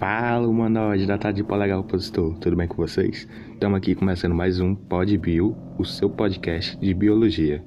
Fala, 0.00 0.48
humanoide 0.48 1.06
da 1.06 1.18
tarde 1.18 1.44
polegar 1.44 1.78
opositor, 1.78 2.38
tudo 2.38 2.56
bem 2.56 2.66
com 2.66 2.76
vocês? 2.76 3.28
Estamos 3.52 3.76
aqui 3.76 3.94
começando 3.94 4.34
mais 4.34 4.58
um 4.58 4.74
Pod 4.74 5.14
Bio, 5.18 5.54
o 5.78 5.84
seu 5.84 6.08
podcast 6.08 6.74
de 6.78 6.94
biologia. 6.94 7.62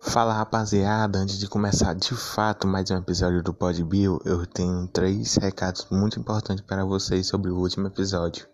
Fala 0.00 0.32
rapaziada, 0.32 1.18
antes 1.18 1.38
de 1.38 1.46
começar 1.46 1.92
de 1.92 2.14
fato 2.14 2.66
mais 2.66 2.90
um 2.90 2.96
episódio 2.96 3.42
do 3.42 3.52
Pod 3.52 3.84
Bio, 3.84 4.18
eu 4.24 4.46
tenho 4.46 4.86
três 4.86 5.36
recados 5.36 5.86
muito 5.90 6.18
importantes 6.18 6.64
para 6.64 6.86
vocês 6.86 7.26
sobre 7.26 7.50
o 7.50 7.58
último 7.58 7.86
episódio. 7.88 8.46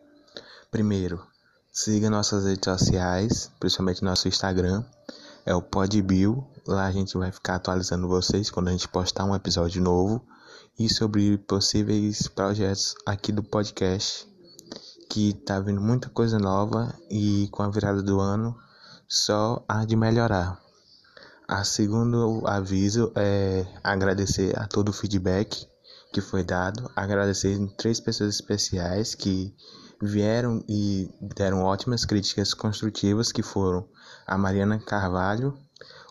Primeiro, 0.72 1.20
siga 1.72 2.10
nossas 2.10 2.44
redes 2.44 2.64
sociais, 2.64 3.50
principalmente 3.60 4.02
nosso 4.02 4.26
Instagram, 4.26 4.84
é 5.46 5.54
o 5.54 5.62
Podbio. 5.62 6.44
Lá 6.66 6.86
a 6.86 6.92
gente 6.92 7.16
vai 7.16 7.30
ficar 7.30 7.56
atualizando 7.56 8.08
vocês 8.08 8.50
quando 8.50 8.68
a 8.68 8.72
gente 8.72 8.88
postar 8.88 9.24
um 9.24 9.34
episódio 9.34 9.80
novo 9.80 10.20
e 10.78 10.88
sobre 10.88 11.38
possíveis 11.38 12.26
projetos 12.26 12.94
aqui 13.06 13.30
do 13.30 13.42
podcast, 13.42 14.26
que 15.08 15.32
tá 15.32 15.60
vindo 15.60 15.80
muita 15.80 16.08
coisa 16.08 16.38
nova 16.38 16.92
e 17.08 17.48
com 17.52 17.62
a 17.62 17.70
virada 17.70 18.02
do 18.02 18.18
ano 18.18 18.56
só 19.08 19.64
há 19.68 19.84
de 19.84 19.94
melhorar. 19.94 20.60
A 21.46 21.64
segundo 21.64 22.42
aviso 22.46 23.12
é 23.14 23.64
agradecer 23.82 24.58
a 24.58 24.66
todo 24.66 24.88
o 24.88 24.92
feedback 24.92 25.68
que 26.12 26.20
foi 26.20 26.42
dado, 26.42 26.90
agradecer 26.96 27.56
três 27.76 28.00
pessoas 28.00 28.34
especiais 28.34 29.14
que 29.14 29.54
vieram 30.00 30.64
e 30.68 31.10
deram 31.20 31.62
ótimas 31.62 32.04
críticas 32.04 32.54
construtivas 32.54 33.30
que 33.30 33.42
foram 33.42 33.86
a 34.26 34.38
Mariana 34.38 34.78
Carvalho, 34.78 35.58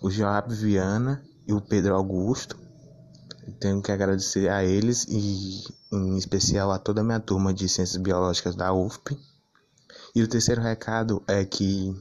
o 0.02 0.10
Joab 0.10 0.54
Viana 0.54 1.24
e 1.48 1.54
o 1.54 1.62
Pedro 1.62 1.96
Augusto. 1.96 2.58
Tenho 3.60 3.82
que 3.82 3.92
agradecer 3.92 4.48
a 4.50 4.64
eles 4.64 5.06
e 5.10 5.64
em 5.92 6.18
especial 6.18 6.72
a 6.72 6.78
toda 6.78 7.02
a 7.02 7.04
minha 7.04 7.20
turma 7.20 7.54
de 7.54 7.68
Ciências 7.68 8.02
Biológicas 8.02 8.56
da 8.56 8.72
UFP. 8.72 9.18
E 10.16 10.22
o 10.22 10.28
terceiro 10.28 10.62
recado 10.62 11.24
é 11.28 11.44
que 11.44 11.96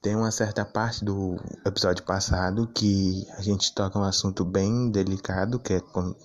tem 0.00 0.14
uma 0.14 0.30
certa 0.30 0.64
parte 0.64 1.04
do 1.04 1.36
episódio 1.64 2.04
passado 2.04 2.68
que 2.68 3.26
a 3.36 3.42
gente 3.42 3.74
toca 3.74 3.98
um 3.98 4.04
assunto 4.04 4.44
bem 4.44 4.88
delicado, 4.90 5.58
que 5.58 5.74
é 5.74 5.80
quando, 5.80 6.16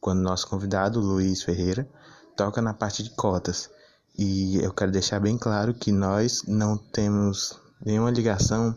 quando 0.00 0.22
nosso 0.22 0.48
convidado, 0.48 1.00
Luiz 1.00 1.42
Ferreira, 1.42 1.86
toca 2.34 2.62
na 2.62 2.72
parte 2.72 3.02
de 3.02 3.10
cotas. 3.10 3.70
E 4.16 4.58
eu 4.62 4.72
quero 4.72 4.92
deixar 4.92 5.20
bem 5.20 5.36
claro 5.36 5.74
que 5.74 5.90
nós 5.90 6.42
não 6.46 6.76
temos 6.76 7.58
nenhuma 7.84 8.10
ligação 8.10 8.74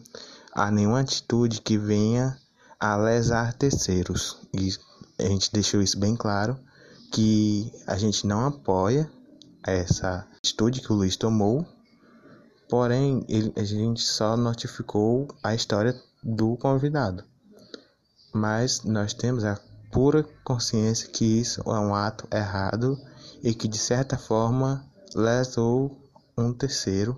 a 0.54 0.72
nenhuma 0.72 1.02
atitude 1.02 1.62
que 1.62 1.78
venha 1.78 2.38
a 2.80 2.96
lesar 2.96 3.54
terceiros. 3.54 4.38
E 4.54 4.70
a 5.20 5.28
gente 5.28 5.52
deixou 5.52 5.82
isso 5.82 6.00
bem 6.00 6.16
claro 6.16 6.58
que 7.12 7.72
a 7.86 7.98
gente 7.98 8.26
não 8.26 8.46
apoia 8.46 9.10
essa 9.64 10.26
atitude 10.38 10.82
que 10.82 10.92
o 10.92 10.96
Luiz 10.96 11.16
tomou 11.16 11.66
Porém, 12.70 13.26
ele, 13.30 13.54
a 13.56 13.64
gente 13.64 14.02
só 14.02 14.36
notificou 14.36 15.28
a 15.42 15.56
história 15.56 15.96
do 16.22 16.58
convidado. 16.58 17.24
Mas 18.34 18.84
nós 18.84 19.14
temos 19.14 19.46
a 19.46 19.58
pura 19.90 20.26
consciência 20.44 21.08
que 21.08 21.24
isso 21.24 21.62
é 21.62 21.80
um 21.80 21.96
ato 21.96 22.28
errado 22.36 23.00
e 23.42 23.54
que 23.54 23.70
de 23.70 23.78
certa 23.78 24.18
forma 24.18 24.86
lesou 25.18 25.98
um 26.38 26.56
terceiro 26.56 27.18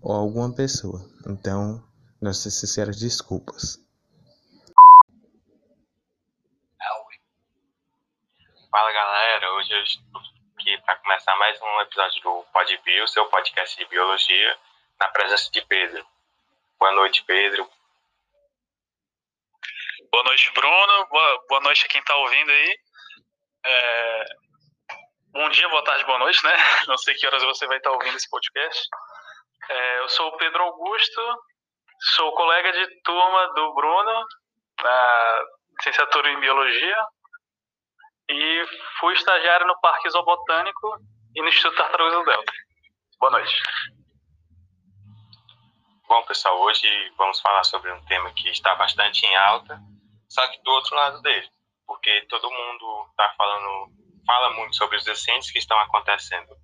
ou 0.00 0.14
alguma 0.14 0.54
pessoa. 0.54 1.00
Então, 1.26 1.82
nossas 2.20 2.54
sinceras 2.54 2.98
desculpas. 2.98 3.82
Fala 8.70 8.90
galera, 8.90 9.52
hoje 9.52 9.70
eu 9.70 9.82
estou 9.82 10.20
aqui 10.56 10.78
para 10.78 10.96
começar 10.96 11.36
mais 11.36 11.60
um 11.60 11.80
episódio 11.82 12.22
do 12.22 12.42
PodBio, 12.54 13.06
seu 13.08 13.26
podcast 13.26 13.76
de 13.76 13.84
biologia 13.84 14.58
na 14.98 15.08
presença 15.08 15.50
de 15.50 15.60
Pedro. 15.66 16.06
Boa 16.78 16.92
noite, 16.92 17.22
Pedro. 17.24 17.68
Boa 20.10 20.24
noite, 20.24 20.50
Bruno. 20.52 21.06
Boa, 21.06 21.44
boa 21.48 21.60
noite 21.60 21.84
a 21.84 21.88
quem 21.88 22.00
está 22.00 22.16
ouvindo 22.16 22.50
aí. 22.50 22.78
É... 23.66 24.24
Bom 25.32 25.48
dia, 25.48 25.66
boa 25.70 25.82
tarde, 25.82 26.04
boa 26.04 26.18
noite, 26.18 26.44
né? 26.44 26.52
Não 26.86 26.98
sei 26.98 27.14
que 27.14 27.26
horas 27.26 27.42
você 27.42 27.66
vai 27.66 27.78
estar 27.78 27.90
ouvindo 27.90 28.14
esse 28.14 28.28
podcast. 28.28 28.86
É, 29.66 29.98
eu 30.00 30.08
sou 30.10 30.28
o 30.28 30.36
Pedro 30.36 30.62
Augusto, 30.62 31.22
sou 32.14 32.32
colega 32.32 32.70
de 32.70 33.00
turma 33.00 33.54
do 33.54 33.72
Bruno, 33.72 34.26
na 34.82 35.44
licenciatura 35.78 36.30
em 36.30 36.38
Biologia, 36.38 37.06
e 38.28 38.66
fui 39.00 39.14
estagiário 39.14 39.66
no 39.66 39.80
Parque 39.80 40.10
Zoobotânico 40.10 40.98
e 41.34 41.40
no 41.40 41.48
Instituto 41.48 41.78
Tartarugas 41.78 42.12
do 42.12 42.24
Delta. 42.24 42.52
Boa 43.18 43.32
noite. 43.32 43.62
Bom, 46.08 46.22
pessoal, 46.24 46.60
hoje 46.60 46.86
vamos 47.16 47.40
falar 47.40 47.64
sobre 47.64 47.90
um 47.90 48.04
tema 48.04 48.30
que 48.34 48.50
está 48.50 48.74
bastante 48.74 49.24
em 49.24 49.34
alta, 49.34 49.80
só 50.28 50.46
que 50.48 50.62
do 50.62 50.72
outro 50.72 50.94
lado 50.94 51.22
dele, 51.22 51.48
porque 51.86 52.26
todo 52.28 52.50
mundo 52.50 53.06
está 53.12 53.32
falando, 53.38 54.01
fala 54.26 54.50
muito 54.54 54.76
sobre 54.76 54.96
os 54.96 55.06
incêndios 55.06 55.50
que 55.50 55.58
estão 55.58 55.78
acontecendo, 55.80 56.56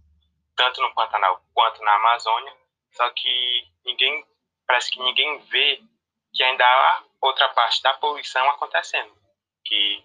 tanto 0.56 0.80
no 0.80 0.94
Pantanal 0.94 1.42
quanto 1.54 1.82
na 1.82 1.94
Amazônia, 1.94 2.54
só 2.92 3.08
que 3.10 3.62
ninguém, 3.84 4.24
parece 4.66 4.91
que 4.91 4.98
ninguém 5.00 5.38
vê 5.46 5.80
que 6.32 6.42
ainda 6.42 6.64
há 6.64 7.02
outra 7.20 7.48
parte 7.50 7.82
da 7.82 7.94
poluição 7.94 8.48
acontecendo, 8.50 9.12
que 9.64 10.04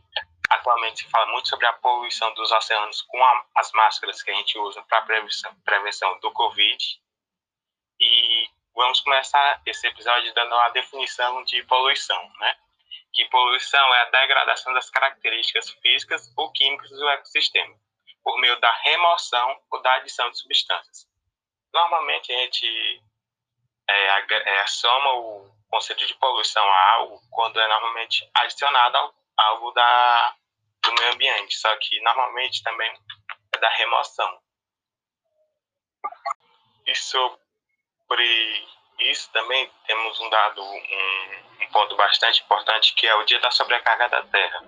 atualmente 0.49 1.03
se 1.03 1.09
fala 1.09 1.31
muito 1.31 1.49
sobre 1.49 1.65
a 1.65 1.73
poluição 1.73 2.33
dos 2.33 2.51
oceanos 2.51 3.01
com 3.03 3.23
a, 3.23 3.45
as 3.55 3.71
máscaras 3.71 4.21
que 4.21 4.31
a 4.31 4.35
gente 4.35 4.57
usa 4.57 4.81
para 4.83 5.01
prevenção, 5.03 5.53
prevenção 5.63 6.19
do 6.19 6.31
Covid, 6.31 7.01
e 7.99 8.49
vamos 8.75 8.99
começar 9.01 9.61
esse 9.65 9.87
episódio 9.87 10.33
dando 10.33 10.53
uma 10.53 10.69
definição 10.69 11.43
de 11.43 11.63
poluição, 11.63 12.31
né? 12.39 12.57
Que 13.13 13.25
poluição 13.25 13.93
é 13.93 14.01
a 14.01 14.09
degradação 14.09 14.73
das 14.73 14.89
características 14.89 15.69
físicas 15.81 16.33
ou 16.35 16.51
químicas 16.51 16.89
do 16.89 17.09
ecossistema, 17.09 17.75
por 18.23 18.39
meio 18.39 18.59
da 18.59 18.71
remoção 18.83 19.61
ou 19.71 19.81
da 19.81 19.93
adição 19.95 20.29
de 20.31 20.39
substâncias. 20.39 21.07
Normalmente 21.73 22.31
a 22.31 22.37
gente 22.37 23.03
é, 23.89 24.61
é, 24.61 24.67
soma 24.67 25.13
o 25.13 25.51
conceito 25.69 26.05
de 26.05 26.13
poluição 26.15 26.63
a 26.63 26.91
algo 26.93 27.19
quando 27.31 27.59
é 27.59 27.67
normalmente 27.67 28.29
adicionado 28.33 28.97
a 28.97 29.43
algo 29.45 29.71
da, 29.71 30.35
do 30.81 30.93
meio 30.93 31.13
ambiente, 31.13 31.55
só 31.55 31.75
que 31.77 31.99
normalmente 32.01 32.63
também 32.63 32.91
é 33.53 33.57
da 33.59 33.69
remoção. 33.69 34.39
Isso 36.85 37.39
sobre 38.07 38.67
isso 38.99 39.31
também 39.31 39.69
temos 39.87 40.19
um 40.19 40.29
dado, 40.29 40.63
um 40.63 41.52
ponto 41.73 41.95
bastante 41.97 42.41
importante, 42.43 42.93
que 42.93 43.07
é 43.07 43.15
o 43.15 43.25
dia 43.25 43.39
da 43.39 43.51
sobrecarga 43.51 44.07
da 44.07 44.23
Terra. 44.23 44.63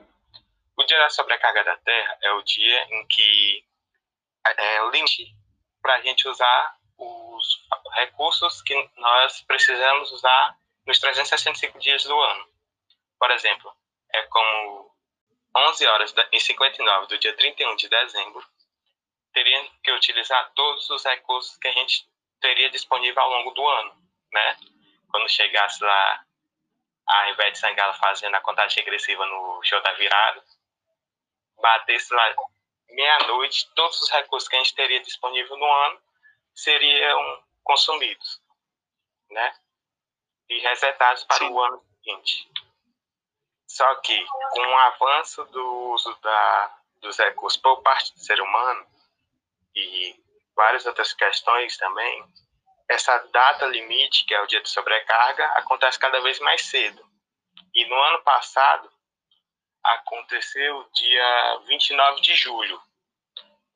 O 0.76 0.84
dia 0.84 0.98
da 0.98 1.10
sobrecarga 1.10 1.64
da 1.64 1.78
Terra 1.78 2.18
é 2.22 2.32
o 2.34 2.42
dia 2.42 2.84
em 2.90 3.08
que 3.08 3.64
é, 4.46 4.76
é 4.76 4.90
limite 4.90 5.34
para 5.82 5.96
a 5.96 6.02
gente 6.02 6.28
usar 6.28 6.76
os 6.98 7.68
recursos 7.94 8.62
que 8.64 8.90
nós 8.98 9.42
precisamos 9.42 10.12
usar 10.12 10.58
nos 10.86 11.00
365 11.00 11.80
dias 11.80 12.04
do 12.04 12.20
ano. 12.20 12.46
Por 13.20 13.32
exemplo, 13.32 13.72
é 14.12 14.24
como 14.24 14.92
11 15.56 15.88
horas 15.88 16.14
e 16.32 16.40
59 16.40 17.08
do 17.08 17.18
dia 17.18 17.36
31 17.36 17.76
de 17.76 17.88
dezembro, 17.88 18.46
teria 19.32 19.70
que 19.84 19.92
utilizar 19.92 20.52
todos 20.54 20.90
os 20.90 21.04
recursos 21.04 21.58
que 21.58 21.68
a 21.68 21.72
gente 21.72 22.08
teria 22.42 22.70
disponível 22.70 23.22
ao 23.22 23.30
longo 23.30 23.52
do 23.52 23.66
ano, 23.66 23.96
né? 24.34 24.58
Quando 25.10 25.30
chegasse 25.30 25.84
lá 25.84 26.25
a 27.08 27.30
Ivete 27.30 27.58
Sangalo 27.58 27.94
fazendo 27.96 28.36
a 28.36 28.42
contagem 28.42 28.84
regressiva 28.84 29.26
no 29.26 29.62
show 29.64 29.82
da 29.82 29.94
virada, 29.94 30.44
batesse 31.62 32.14
lá 32.14 32.36
meia-noite, 32.90 33.70
todos 33.76 34.02
os 34.02 34.10
recursos 34.10 34.48
que 34.48 34.56
a 34.56 34.60
gente 34.60 34.76
teria 34.76 35.02
disponível 35.02 35.58
no 35.58 35.66
ano 35.66 36.00
seriam 36.54 37.44
consumidos, 37.64 38.42
né? 39.30 39.56
E 40.50 40.60
resetados 40.60 41.24
para 41.24 41.38
Sim. 41.38 41.50
o 41.50 41.62
ano 41.62 41.84
seguinte. 41.98 42.50
Só 43.68 43.96
que, 43.96 44.26
com 44.52 44.62
o 44.62 44.78
avanço 44.78 45.44
do 45.46 45.92
uso 45.92 46.16
da, 46.22 46.80
dos 47.02 47.18
recursos 47.18 47.60
por 47.60 47.82
parte 47.82 48.14
do 48.14 48.20
ser 48.20 48.40
humano 48.40 48.88
e 49.76 50.16
várias 50.56 50.86
outras 50.86 51.14
questões 51.14 51.76
também, 51.78 52.24
essa 52.90 53.18
data 53.32 53.66
limite, 53.66 54.26
que 54.26 54.34
é 54.34 54.42
o 54.42 54.48
dia 54.48 54.62
de 54.62 54.70
sobrecarga, 54.70 55.46
acontece 55.58 56.00
cada 56.00 56.20
vez 56.22 56.40
mais 56.40 56.62
cedo. 56.64 57.04
E 57.74 57.86
no 57.86 57.96
ano 57.96 58.22
passado, 58.24 58.90
aconteceu 59.84 60.88
dia 60.94 61.60
29 61.68 62.22
de 62.22 62.36
julho. 62.36 62.82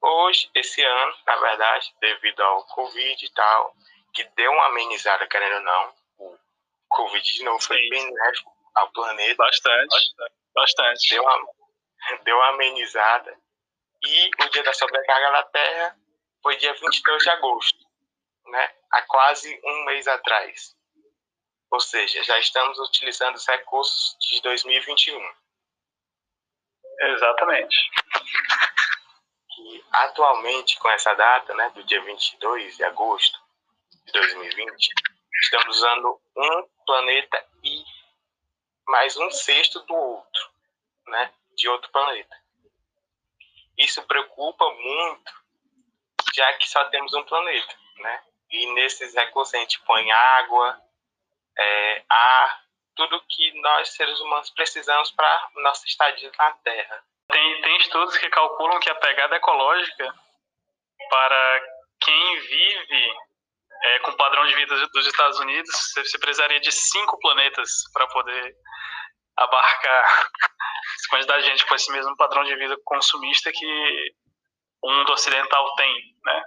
Hoje, 0.02 0.50
esse 0.56 0.82
ano, 0.84 1.16
na 1.28 1.36
verdade, 1.36 1.94
devido 2.00 2.42
ao 2.42 2.66
Covid 2.68 3.26
e 3.26 3.34
tal, 3.34 3.74
que 4.14 4.24
deu 4.36 4.52
uma 4.52 4.68
amenizada, 4.68 5.28
querendo 5.28 5.56
ou 5.56 5.62
não. 5.62 5.94
O 6.18 6.38
Covid 6.90 7.24
de 7.24 7.44
novo 7.44 7.62
foi 7.62 7.78
Sim. 7.78 7.90
benéfico 7.90 8.52
ao 8.76 8.92
planeta. 8.92 9.36
Bastante, 9.36 10.16
bastante. 10.56 11.10
Deu 11.10 11.24
uma, 11.24 11.48
deu 12.24 12.36
uma 12.38 12.50
amenizada. 12.50 13.38
E 14.04 14.30
o 14.42 14.50
dia 14.50 14.64
da 14.64 14.74
sobrecarga 14.74 15.32
da 15.32 15.44
Terra 15.44 15.98
foi 16.42 16.56
dia 16.56 16.74
22 16.74 17.24
de 17.24 17.30
agosto, 17.30 17.79
né? 18.50 18.74
há 18.92 19.02
quase 19.04 19.60
um 19.64 19.86
mês 19.86 20.08
atrás. 20.08 20.76
Ou 21.72 21.80
seja, 21.80 22.24
já 22.24 22.40
estamos 22.40 22.80
utilizando 22.80 23.36
os 23.36 23.46
recursos 23.48 24.18
de 24.20 24.42
2021. 24.42 25.20
Exatamente. 27.02 27.76
E 29.60 29.84
atualmente, 29.92 30.80
com 30.80 30.90
essa 30.90 31.14
data, 31.14 31.54
né, 31.54 31.70
do 31.72 31.84
dia 31.84 32.02
22 32.04 32.78
de 32.78 32.84
agosto 32.84 33.40
de 34.06 34.12
2020, 34.14 34.94
estamos 35.44 35.78
usando 35.78 36.22
um 36.36 36.70
planeta 36.86 37.46
e 37.64 37.84
mais 38.88 39.16
um 39.18 39.30
sexto 39.30 39.80
do 39.82 39.94
outro, 39.94 40.50
né, 41.08 41.34
de 41.56 41.70
outro 41.70 41.92
planeta. 41.92 42.36
Isso 43.78 44.02
preocupa 44.08 44.66
muito, 44.74 45.34
já 46.34 46.54
que 46.54 46.68
só 46.68 46.84
temos 46.86 47.14
um 47.14 47.24
planeta, 47.24 47.78
né? 47.98 48.24
E 48.52 48.74
nesses 48.74 49.14
recursos 49.14 49.54
a 49.54 49.60
gente 49.60 49.80
põe 49.82 50.12
água, 50.12 50.82
é, 51.58 52.04
ar, 52.10 52.64
tudo 52.96 53.24
que 53.30 53.62
nós 53.62 53.90
seres 53.90 54.20
humanos 54.20 54.50
precisamos 54.52 55.12
para 55.12 55.50
nossa 55.58 55.86
estadia 55.86 56.32
na 56.38 56.52
Terra. 56.54 57.04
Tem, 57.32 57.62
tem 57.62 57.78
estudos 57.78 58.18
que 58.18 58.30
calculam 58.30 58.80
que 58.80 58.90
a 58.90 58.96
pegada 58.96 59.36
ecológica 59.36 60.14
para 61.10 61.62
quem 62.02 62.40
vive 62.40 63.14
é, 63.82 64.00
com 64.00 64.12
o 64.12 64.18
padrão 64.18 64.46
de 64.46 64.56
vida 64.56 64.76
dos 64.88 65.08
Estados 65.08 65.40
Unidos, 65.40 65.94
você 65.94 66.20
precisaria 66.20 66.60
de 66.60 66.72
cinco 66.72 67.18
planetas 67.20 67.70
para 67.94 68.08
poder 68.08 68.56
abarcar 69.38 70.30
essa 70.98 71.10
quantidade 71.10 71.44
de 71.44 71.50
gente 71.50 71.66
com 71.66 71.76
esse 71.76 71.92
mesmo 71.92 72.16
padrão 72.18 72.44
de 72.44 72.56
vida 72.56 72.76
consumista 72.84 73.52
que 73.52 74.14
o 74.82 74.92
mundo 74.92 75.14
ocidental 75.14 75.76
tem, 75.76 75.94
né? 76.26 76.44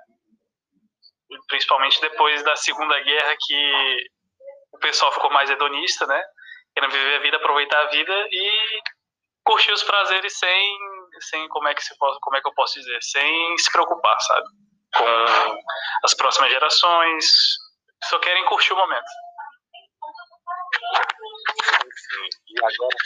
Principalmente 1.52 2.00
depois 2.00 2.42
da 2.44 2.56
Segunda 2.56 2.98
Guerra, 3.00 3.36
que 3.38 4.10
o 4.72 4.78
pessoal 4.78 5.12
ficou 5.12 5.30
mais 5.30 5.50
hedonista, 5.50 6.06
né? 6.06 6.24
Querendo 6.74 6.92
viver 6.92 7.16
a 7.16 7.18
vida, 7.18 7.36
aproveitar 7.36 7.78
a 7.78 7.90
vida 7.90 8.28
e 8.30 8.80
curtir 9.44 9.70
os 9.70 9.82
prazeres 9.82 10.38
sem, 10.38 10.78
sem 11.28 11.46
como 11.48 11.68
é 11.68 11.74
que 11.74 11.84
se 11.84 11.94
como 11.98 12.36
é 12.38 12.40
que 12.40 12.48
eu 12.48 12.54
posso 12.54 12.80
dizer, 12.80 12.98
sem 13.02 13.58
se 13.58 13.70
preocupar, 13.70 14.18
sabe? 14.22 14.46
Com 14.96 15.58
as 16.04 16.14
próximas 16.14 16.50
gerações, 16.50 17.26
só 18.04 18.18
querem 18.18 18.46
curtir 18.46 18.72
o 18.72 18.76
momento. 18.76 19.10
E 22.48 22.58
agora, 22.64 22.96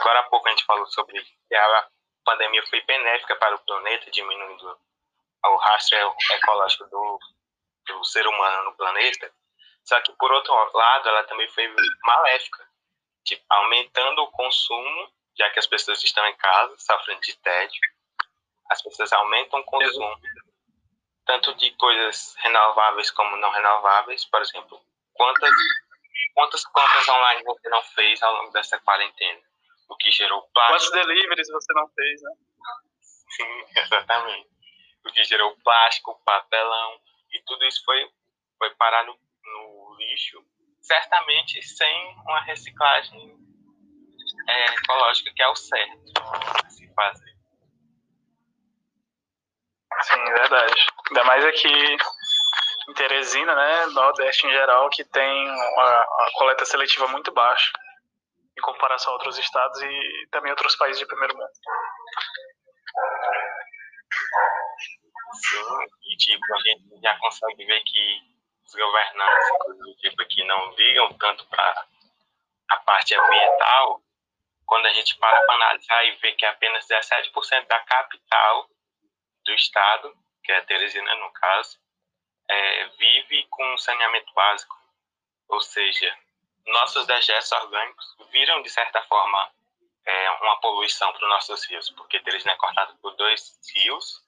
agora 0.00 0.20
há 0.20 0.22
pouco 0.24 0.48
a 0.48 0.50
gente 0.50 0.66
falou 0.66 0.86
sobre 0.88 1.18
que 1.48 1.54
a 1.54 1.88
pandemia 2.26 2.62
foi 2.68 2.82
benéfica 2.82 3.36
para 3.36 3.54
o 3.54 3.64
planeta, 3.64 4.10
diminuindo 4.10 4.78
o 5.46 5.56
rastro 5.56 6.14
ecológico 6.32 6.84
do, 6.90 7.18
do 7.86 8.04
ser 8.04 8.26
humano 8.26 8.64
no 8.64 8.76
planeta. 8.76 9.32
Só 9.84 10.00
que, 10.00 10.12
por 10.12 10.32
outro 10.32 10.52
lado, 10.74 11.08
ela 11.08 11.24
também 11.24 11.48
foi 11.48 11.72
maléfica, 12.02 12.68
tipo, 13.24 13.44
aumentando 13.48 14.22
o 14.22 14.30
consumo, 14.32 15.12
já 15.38 15.48
que 15.50 15.58
as 15.58 15.66
pessoas 15.66 16.02
estão 16.02 16.26
em 16.26 16.36
casa, 16.36 16.74
sofrendo 16.78 17.20
de 17.20 17.36
tédio. 17.38 17.80
As 18.68 18.82
pessoas 18.82 19.12
aumentam 19.12 19.60
o 19.60 19.64
consumo, 19.64 20.20
tanto 21.24 21.54
de 21.54 21.70
coisas 21.72 22.34
renováveis 22.38 23.10
como 23.12 23.36
não 23.36 23.50
renováveis. 23.50 24.24
Por 24.24 24.42
exemplo, 24.42 24.80
quantas, 25.12 25.50
quantas 26.34 26.64
compras 26.66 27.08
online 27.08 27.44
você 27.44 27.68
não 27.68 27.82
fez 27.82 28.20
ao 28.22 28.34
longo 28.34 28.52
dessa 28.52 28.80
quarentena? 28.80 29.40
O 29.88 29.96
que 29.96 30.10
gerou 30.10 30.42
plástico. 30.52 30.90
Quantos 30.90 31.06
deliveries 31.06 31.48
você 31.48 31.72
não 31.74 31.88
fez, 31.90 32.22
né? 32.22 32.30
Sim, 33.36 33.64
exatamente. 33.80 34.48
O 35.04 35.12
que 35.12 35.22
gerou 35.24 35.56
plástico, 35.58 36.20
papelão, 36.24 37.00
e 37.36 37.42
tudo 37.44 37.64
isso 37.66 37.82
foi, 37.84 38.10
foi 38.58 38.74
parar 38.74 39.04
no 39.04 39.16
no 39.46 39.96
lixo, 39.98 40.44
certamente 40.82 41.62
sem 41.62 42.16
uma 42.26 42.40
reciclagem 42.40 43.38
é, 44.48 44.64
ecológica, 44.74 45.32
que 45.34 45.42
é 45.42 45.48
o 45.48 45.56
certo 45.56 46.12
a 46.64 46.70
se 46.70 46.92
fazer. 46.94 47.36
Sim, 50.02 50.24
verdade. 50.24 50.86
Ainda 51.08 51.24
mais 51.24 51.44
aqui 51.44 51.68
em 52.88 52.94
Teresina, 52.94 53.54
né, 53.54 53.86
Nordeste 53.86 54.46
em 54.46 54.50
geral, 54.50 54.90
que 54.90 55.04
tem 55.04 55.50
uma, 55.50 56.06
uma 56.06 56.30
coleta 56.34 56.64
seletiva 56.64 57.08
muito 57.08 57.32
baixa 57.32 57.72
em 58.56 58.60
comparação 58.60 59.12
a 59.12 59.14
outros 59.14 59.38
estados 59.38 59.80
e 59.82 60.28
também 60.30 60.50
outros 60.50 60.76
países 60.76 60.98
de 60.98 61.06
primeiro 61.06 61.36
mundo. 61.36 61.50
E 66.02 66.16
tipo, 66.16 66.54
a 66.54 66.58
gente 66.60 67.00
já 67.02 67.18
consegue 67.18 67.64
ver 67.64 67.82
que 67.84 68.20
os 68.66 68.74
governantes, 68.74 69.48
inclusive, 69.54 70.26
que 70.26 70.44
não 70.44 70.70
ligam 70.74 71.12
tanto 71.14 71.46
para 71.46 71.86
a 72.68 72.76
parte 72.78 73.14
ambiental, 73.14 74.02
quando 74.66 74.86
a 74.86 74.92
gente 74.92 75.16
para 75.18 75.40
para 75.46 75.54
analisar 75.54 76.04
e 76.04 76.16
vê 76.16 76.32
que 76.32 76.44
apenas 76.44 76.86
17% 76.86 77.66
da 77.66 77.80
capital 77.80 78.68
do 79.44 79.52
estado, 79.54 80.12
que 80.42 80.52
é 80.52 80.60
Teresina 80.62 81.14
no 81.16 81.32
caso, 81.32 81.78
é, 82.48 82.86
vive 82.98 83.46
com 83.48 83.78
saneamento 83.78 84.32
básico. 84.34 84.76
Ou 85.48 85.60
seja, 85.60 86.16
nossos 86.66 87.06
dejetos 87.06 87.50
orgânicos 87.52 88.16
viram, 88.30 88.60
de 88.62 88.70
certa 88.70 89.00
forma, 89.04 89.52
é, 90.04 90.30
uma 90.42 90.60
poluição 90.60 91.12
para 91.12 91.22
os 91.22 91.28
nossos 91.28 91.64
rios, 91.66 91.90
porque 91.90 92.20
Teresina 92.20 92.52
é 92.52 92.56
cortado 92.56 92.96
por 92.98 93.14
dois 93.16 93.58
rios, 93.74 94.25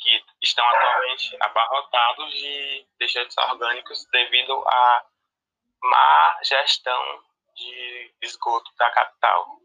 que 0.00 0.24
estão 0.42 0.66
atualmente 0.68 1.36
abarrotados 1.40 2.32
de 2.34 2.86
dejetos 2.98 3.36
orgânicos 3.38 4.06
devido 4.06 4.52
à 4.68 5.04
má 5.82 6.38
gestão 6.42 7.24
de 7.54 8.14
esgoto 8.22 8.70
da 8.76 8.90
capital. 8.90 9.60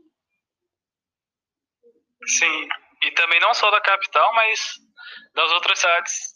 Sim, 2.28 2.68
e 3.04 3.12
também 3.12 3.40
não 3.40 3.54
só 3.54 3.70
da 3.72 3.82
capital, 3.82 4.34
mas 4.34 4.60
das 5.34 5.52
outras 5.52 5.80
cidades 5.80 6.34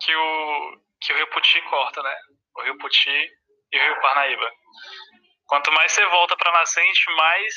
que 0.00 0.14
o, 0.14 0.80
que 1.00 1.12
o 1.12 1.16
Rio 1.16 1.30
Puti 1.30 1.60
corta, 1.62 2.02
né? 2.02 2.16
O 2.56 2.62
Rio 2.62 2.78
Puti 2.78 3.10
e 3.72 3.78
o 3.78 3.82
Rio 3.82 4.00
Parnaíba. 4.00 4.52
Quanto 5.46 5.72
mais 5.72 5.92
você 5.92 6.04
volta 6.06 6.36
para 6.36 6.50
a 6.50 6.60
nascente, 6.60 7.10
mais 7.14 7.54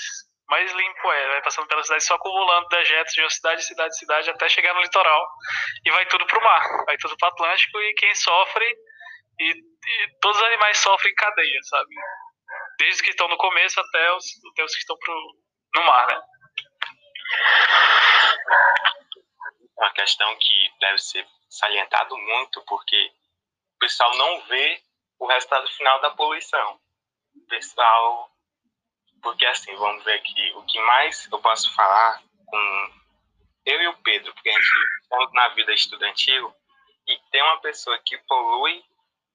mais 0.51 0.69
limpo 0.73 1.11
é. 1.13 1.27
Vai 1.29 1.41
passando 1.41 1.67
pela 1.67 1.81
cidade 1.81 2.03
só 2.03 2.15
acumulando 2.15 2.67
dejetos 2.67 3.13
de 3.13 3.21
uma 3.21 3.29
cidade, 3.29 3.63
cidade, 3.63 3.97
cidade, 3.97 4.29
até 4.29 4.49
chegar 4.49 4.73
no 4.73 4.81
litoral 4.81 5.25
e 5.85 5.91
vai 5.91 6.05
tudo 6.07 6.27
pro 6.27 6.43
mar, 6.43 6.61
vai 6.85 6.97
tudo 6.97 7.15
pro 7.17 7.29
Atlântico 7.29 7.79
e 7.79 7.93
quem 7.93 8.13
sofre, 8.13 8.65
e, 9.39 9.49
e 9.49 10.19
todos 10.19 10.37
os 10.37 10.43
animais 10.43 10.77
sofrem 10.77 11.11
em 11.11 11.15
cadeia, 11.15 11.59
sabe? 11.63 11.95
Desde 12.77 12.95
os 12.95 13.01
que 13.01 13.09
estão 13.11 13.29
no 13.29 13.37
começo 13.37 13.79
até 13.79 14.11
os, 14.11 14.25
até 14.51 14.63
os 14.65 14.73
que 14.73 14.79
estão 14.79 14.97
pro, 14.97 15.37
no 15.75 15.83
mar, 15.83 16.07
né? 16.07 16.21
Uma 19.77 19.91
questão 19.93 20.37
que 20.37 20.69
deve 20.81 20.97
ser 20.99 21.25
salientado 21.49 22.15
muito, 22.17 22.61
porque 22.65 23.11
o 23.75 23.79
pessoal 23.79 24.15
não 24.17 24.41
vê 24.41 24.81
o 25.17 25.27
resultado 25.27 25.67
final 25.69 26.01
da 26.01 26.11
poluição. 26.11 26.79
O 27.35 27.47
pessoal 27.47 28.30
porque 29.21 29.45
assim, 29.45 29.75
vamos 29.75 30.03
ver 30.03 30.15
aqui, 30.15 30.51
o 30.55 30.63
que 30.63 30.79
mais 30.81 31.27
eu 31.31 31.39
posso 31.39 31.73
falar 31.73 32.21
com 32.45 33.01
eu 33.65 33.81
e 33.81 33.87
o 33.87 33.97
Pedro, 33.97 34.33
porque 34.33 34.49
a 34.49 34.53
gente 34.53 34.69
estamos 35.01 35.33
na 35.33 35.49
vida 35.49 35.73
estudantil 35.73 36.53
e 37.07 37.17
tem 37.31 37.41
uma 37.41 37.61
pessoa 37.61 37.97
que 37.99 38.17
polui 38.19 38.83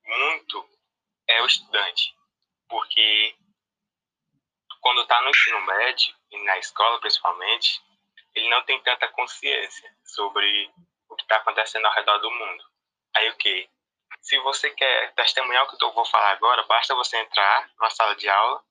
muito 0.04 0.68
é 1.28 1.42
o 1.42 1.46
estudante. 1.46 2.14
Porque 2.68 3.36
quando 4.80 5.02
está 5.02 5.20
no 5.22 5.30
ensino 5.30 5.60
médio 5.62 6.14
e 6.30 6.44
na 6.44 6.58
escola 6.58 7.00
principalmente, 7.00 7.80
ele 8.34 8.48
não 8.48 8.62
tem 8.62 8.80
tanta 8.82 9.08
consciência 9.08 9.90
sobre 10.04 10.70
o 11.08 11.16
que 11.16 11.22
está 11.22 11.36
acontecendo 11.36 11.86
ao 11.86 11.94
redor 11.94 12.18
do 12.18 12.30
mundo. 12.30 12.64
Aí 13.16 13.30
o 13.30 13.36
que? 13.36 13.68
Se 14.20 14.38
você 14.40 14.70
quer 14.70 15.14
testemunhar 15.14 15.64
o 15.64 15.68
que 15.68 15.82
eu 15.82 15.92
vou 15.92 16.04
falar 16.04 16.32
agora, 16.32 16.62
basta 16.64 16.94
você 16.94 17.16
entrar 17.18 17.70
na 17.80 17.90
sala 17.90 18.14
de 18.16 18.28
aula 18.28 18.62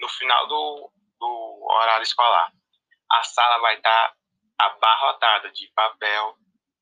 no 0.00 0.08
final 0.08 0.46
do, 0.46 0.92
do 1.18 1.66
horário 1.70 2.02
escolar. 2.02 2.52
A 3.10 3.22
sala 3.24 3.58
vai 3.58 3.76
estar 3.76 4.14
abarrotada 4.58 5.50
de 5.50 5.68
papel, 5.68 6.36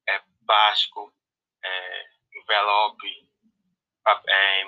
é, 0.08 0.20
plástico, 0.46 1.12
é, 1.64 2.04
envelope, 2.34 3.28
é, 4.28 4.62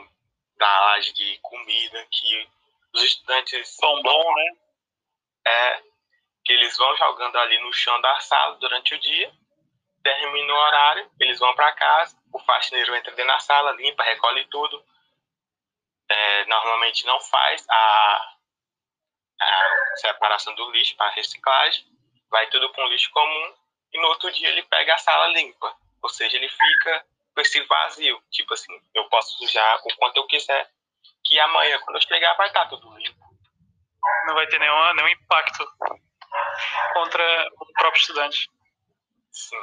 embalagem 0.54 1.14
de 1.14 1.38
comida 1.42 2.06
que 2.10 2.48
os 2.94 3.02
estudantes. 3.02 3.76
Pão 3.80 4.02
bom, 4.02 4.34
né? 4.34 4.56
É, 5.46 5.82
que 6.44 6.52
eles 6.52 6.76
vão 6.76 6.96
jogando 6.96 7.36
ali 7.36 7.58
no 7.60 7.72
chão 7.72 8.00
da 8.00 8.20
sala 8.20 8.56
durante 8.56 8.94
o 8.94 9.00
dia, 9.00 9.32
termina 10.02 10.52
o 10.52 10.56
horário, 10.56 11.10
eles 11.20 11.38
vão 11.38 11.54
para 11.54 11.72
casa 11.72 12.18
o 12.32 12.38
faxineiro 12.40 12.94
entra 12.94 13.12
dentro 13.14 13.32
da 13.32 13.38
sala, 13.40 13.72
limpa, 13.72 14.02
recolhe 14.02 14.46
tudo. 14.46 14.84
É, 16.08 16.44
normalmente 16.46 17.04
não 17.06 17.20
faz 17.20 17.66
a, 17.68 18.36
a 19.40 19.96
separação 19.96 20.54
do 20.54 20.70
lixo 20.70 20.96
para 20.96 21.10
reciclagem, 21.10 21.86
vai 22.30 22.46
tudo 22.48 22.70
para 22.70 22.84
um 22.84 22.88
lixo 22.88 23.10
comum 23.10 23.54
e 23.92 24.00
no 24.00 24.08
outro 24.08 24.30
dia 24.32 24.48
ele 24.48 24.62
pega 24.64 24.94
a 24.94 24.98
sala 24.98 25.28
limpa. 25.28 25.74
Ou 26.02 26.08
seja, 26.08 26.36
ele 26.36 26.48
fica 26.48 27.06
com 27.34 27.40
esse 27.40 27.60
vazio. 27.62 28.22
Tipo 28.30 28.54
assim, 28.54 28.72
eu 28.94 29.08
posso 29.08 29.36
sujar 29.38 29.80
o 29.84 29.96
quanto 29.96 30.16
eu 30.16 30.26
quiser, 30.26 30.70
que 31.24 31.38
amanhã, 31.40 31.78
quando 31.80 31.96
eu 31.96 32.02
chegar, 32.02 32.34
vai 32.34 32.48
estar 32.48 32.66
tudo 32.66 32.96
limpo. 32.96 33.24
Não 34.26 34.34
vai 34.34 34.46
ter 34.46 34.58
nenhum, 34.58 34.94
nenhum 34.94 35.08
impacto 35.08 35.66
contra 36.92 37.48
o 37.60 37.72
próprio 37.72 38.00
estudante. 38.00 38.50
Sim. 39.32 39.56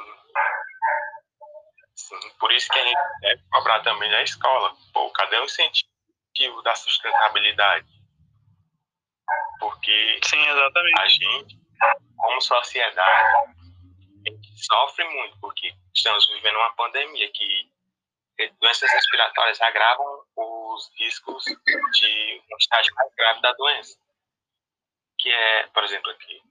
Sim. 1.95 2.29
Por 2.39 2.51
isso 2.51 2.69
que 2.69 2.79
a 2.79 2.83
gente 2.83 2.99
deve 3.21 3.43
cobrar 3.49 3.81
também 3.81 4.09
da 4.09 4.21
escola. 4.21 4.75
Pô, 4.93 5.09
cadê 5.11 5.37
o 5.37 5.45
incentivo 5.45 6.61
da 6.63 6.75
sustentabilidade? 6.75 7.87
Porque 9.59 10.19
Sim, 10.23 10.41
exatamente. 10.41 10.99
a 10.99 11.07
gente, 11.07 11.59
como 12.17 12.41
sociedade, 12.41 13.55
sofre 14.55 15.03
muito, 15.05 15.39
porque 15.39 15.73
estamos 15.93 16.27
vivendo 16.29 16.55
uma 16.57 16.73
pandemia 16.75 17.31
que 17.31 17.71
doenças 18.59 18.91
respiratórias 18.91 19.61
agravam 19.61 20.23
os 20.35 20.91
riscos 20.97 21.43
de 21.45 22.43
um 22.51 22.57
estágio 22.57 22.93
mais 22.95 23.13
grave 23.15 23.41
da 23.41 23.53
doença. 23.53 23.97
Que 25.19 25.29
é, 25.29 25.67
por 25.67 25.83
exemplo, 25.83 26.11
aqui, 26.11 26.41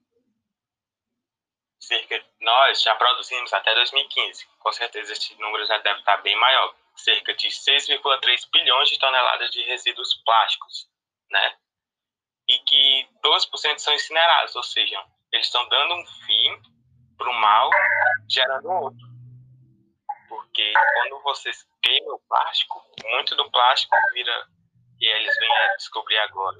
cerca 1.80 2.24
nós 2.40 2.82
já 2.82 2.94
produzimos 2.94 3.52
até 3.52 3.74
2015, 3.74 4.46
com 4.58 4.72
certeza 4.72 5.12
esse 5.12 5.34
número 5.36 5.66
já 5.66 5.78
deve 5.78 5.98
estar 5.98 6.16
bem 6.18 6.36
maior, 6.36 6.74
cerca 6.96 7.34
de 7.34 7.48
6,3 7.48 8.48
bilhões 8.52 8.88
de 8.88 8.98
toneladas 8.98 9.50
de 9.50 9.62
resíduos 9.62 10.14
plásticos, 10.24 10.88
né? 11.30 11.56
E 12.48 12.58
que 12.58 13.08
12% 13.24 13.78
são 13.78 13.94
incinerados, 13.94 14.54
ou 14.54 14.62
seja, 14.62 15.02
eles 15.32 15.46
estão 15.46 15.66
dando 15.68 15.94
um 15.94 16.06
fim 16.26 16.62
para 17.16 17.30
o 17.30 17.34
mal, 17.34 17.70
gerando 18.28 18.70
outro. 18.70 19.06
Porque 20.28 20.72
quando 20.94 21.22
vocês 21.22 21.66
queimam 21.82 22.14
o 22.14 22.20
plástico, 22.28 22.82
muito 23.04 23.34
do 23.36 23.50
plástico 23.50 23.96
vira, 24.12 24.46
e 25.00 25.06
eles 25.06 25.36
vêm 25.38 25.56
a 25.56 25.76
descobrir 25.76 26.18
agora, 26.18 26.58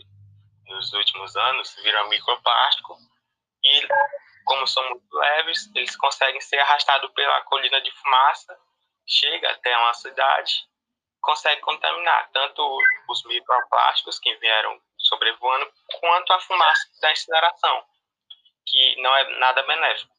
nos 0.67 0.93
últimos 0.93 1.37
anos, 1.37 1.75
vira 1.83 2.09
microplástico, 2.09 2.97
e 3.63 3.89
como 4.45 4.67
são 4.67 4.89
muito 4.91 5.07
leves, 5.13 5.71
eles 5.75 5.97
conseguem 5.97 6.41
ser 6.41 6.59
arrastados 6.61 7.11
pela 7.13 7.43
colina 7.43 7.81
de 7.81 7.91
fumaça, 7.91 8.57
chega 9.07 9.51
até 9.51 9.77
uma 9.77 9.95
cidade, 9.95 10.67
consegue 11.21 11.61
contaminar 11.63 12.31
tanto 12.33 12.79
os 13.09 13.25
microplásticos 13.25 14.19
que 14.19 14.35
vieram 14.37 14.79
sobrevoando, 15.15 15.73
quanto 16.01 16.33
a 16.33 16.41
fumaça 16.41 16.83
da 17.01 17.13
incineração, 17.13 17.85
que 18.67 19.01
não 19.01 19.15
é 19.17 19.39
nada 19.39 19.63
benéfico. 19.63 20.13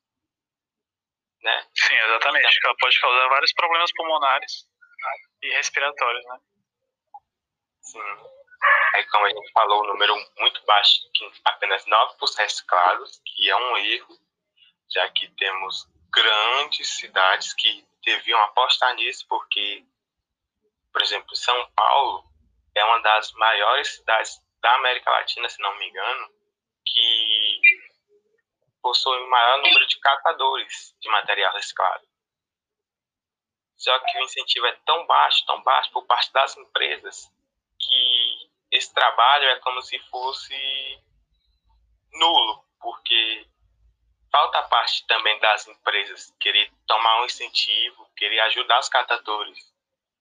Né? 1.41 1.67
Sim, 1.75 1.95
exatamente. 1.95 2.59
Ela 2.63 2.75
pode 2.79 2.99
causar 2.99 3.27
vários 3.27 3.53
problemas 3.53 3.91
pulmonares 3.93 4.67
e 5.43 5.49
respiratórios, 5.51 6.25
né? 6.25 6.39
Sim. 7.81 8.01
Aí, 8.95 9.05
como 9.07 9.25
a 9.25 9.29
gente 9.29 9.51
falou, 9.51 9.83
o 9.83 9.87
número 9.87 10.15
muito 10.37 10.65
baixo, 10.65 11.01
que 11.13 11.31
apenas 11.43 11.85
9% 11.85 12.37
reciclados, 12.37 13.21
que 13.25 13.49
é 13.49 13.55
um 13.55 13.77
erro, 13.77 14.17
já 14.89 15.07
que 15.11 15.27
temos 15.35 15.87
grandes 16.11 16.97
cidades 16.97 17.53
que 17.53 17.85
deviam 18.03 18.39
apostar 18.41 18.95
nisso, 18.95 19.25
porque, 19.27 19.85
por 20.91 21.01
exemplo, 21.03 21.35
São 21.35 21.69
Paulo 21.75 22.23
é 22.73 22.83
uma 22.85 22.99
das 22.99 23.31
maiores 23.33 23.95
cidades 23.95 24.39
da 24.65 24.75
América 24.77 25.11
Latina, 25.11 25.47
se 25.47 25.61
não 25.61 25.77
me 25.77 25.87
engano, 25.87 26.27
que 26.83 27.61
possui 28.81 29.15
o 29.21 29.29
maior 29.29 29.61
número 29.61 29.85
de 29.85 29.99
catadores 29.99 30.95
de 30.99 31.07
material 31.07 31.53
reciclado. 31.53 32.03
Só 33.77 33.99
que 33.99 34.17
o 34.17 34.23
incentivo 34.23 34.65
é 34.65 34.71
tão 34.83 35.05
baixo, 35.05 35.45
tão 35.45 35.61
baixo 35.61 35.91
por 35.91 36.07
parte 36.07 36.33
das 36.33 36.57
empresas, 36.57 37.31
que 37.79 38.49
esse 38.71 38.91
trabalho 38.91 39.47
é 39.49 39.59
como 39.59 39.83
se 39.83 39.99
fosse 40.09 40.57
nulo, 42.13 42.65
porque 42.79 43.47
falta 44.31 44.57
a 44.57 44.67
parte 44.67 45.05
também 45.05 45.39
das 45.41 45.67
empresas 45.67 46.35
querer 46.39 46.71
tomar 46.87 47.21
um 47.21 47.25
incentivo, 47.25 48.09
querer 48.17 48.39
ajudar 48.39 48.79
os 48.79 48.89
catadores. 48.89 49.59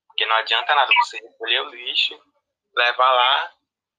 Porque 0.06 0.26
não 0.26 0.36
adianta 0.36 0.74
nada 0.74 0.92
você 0.96 1.16
recolher 1.16 1.62
o 1.62 1.70
lixo, 1.70 2.22
levar 2.74 3.10
lá 3.10 3.54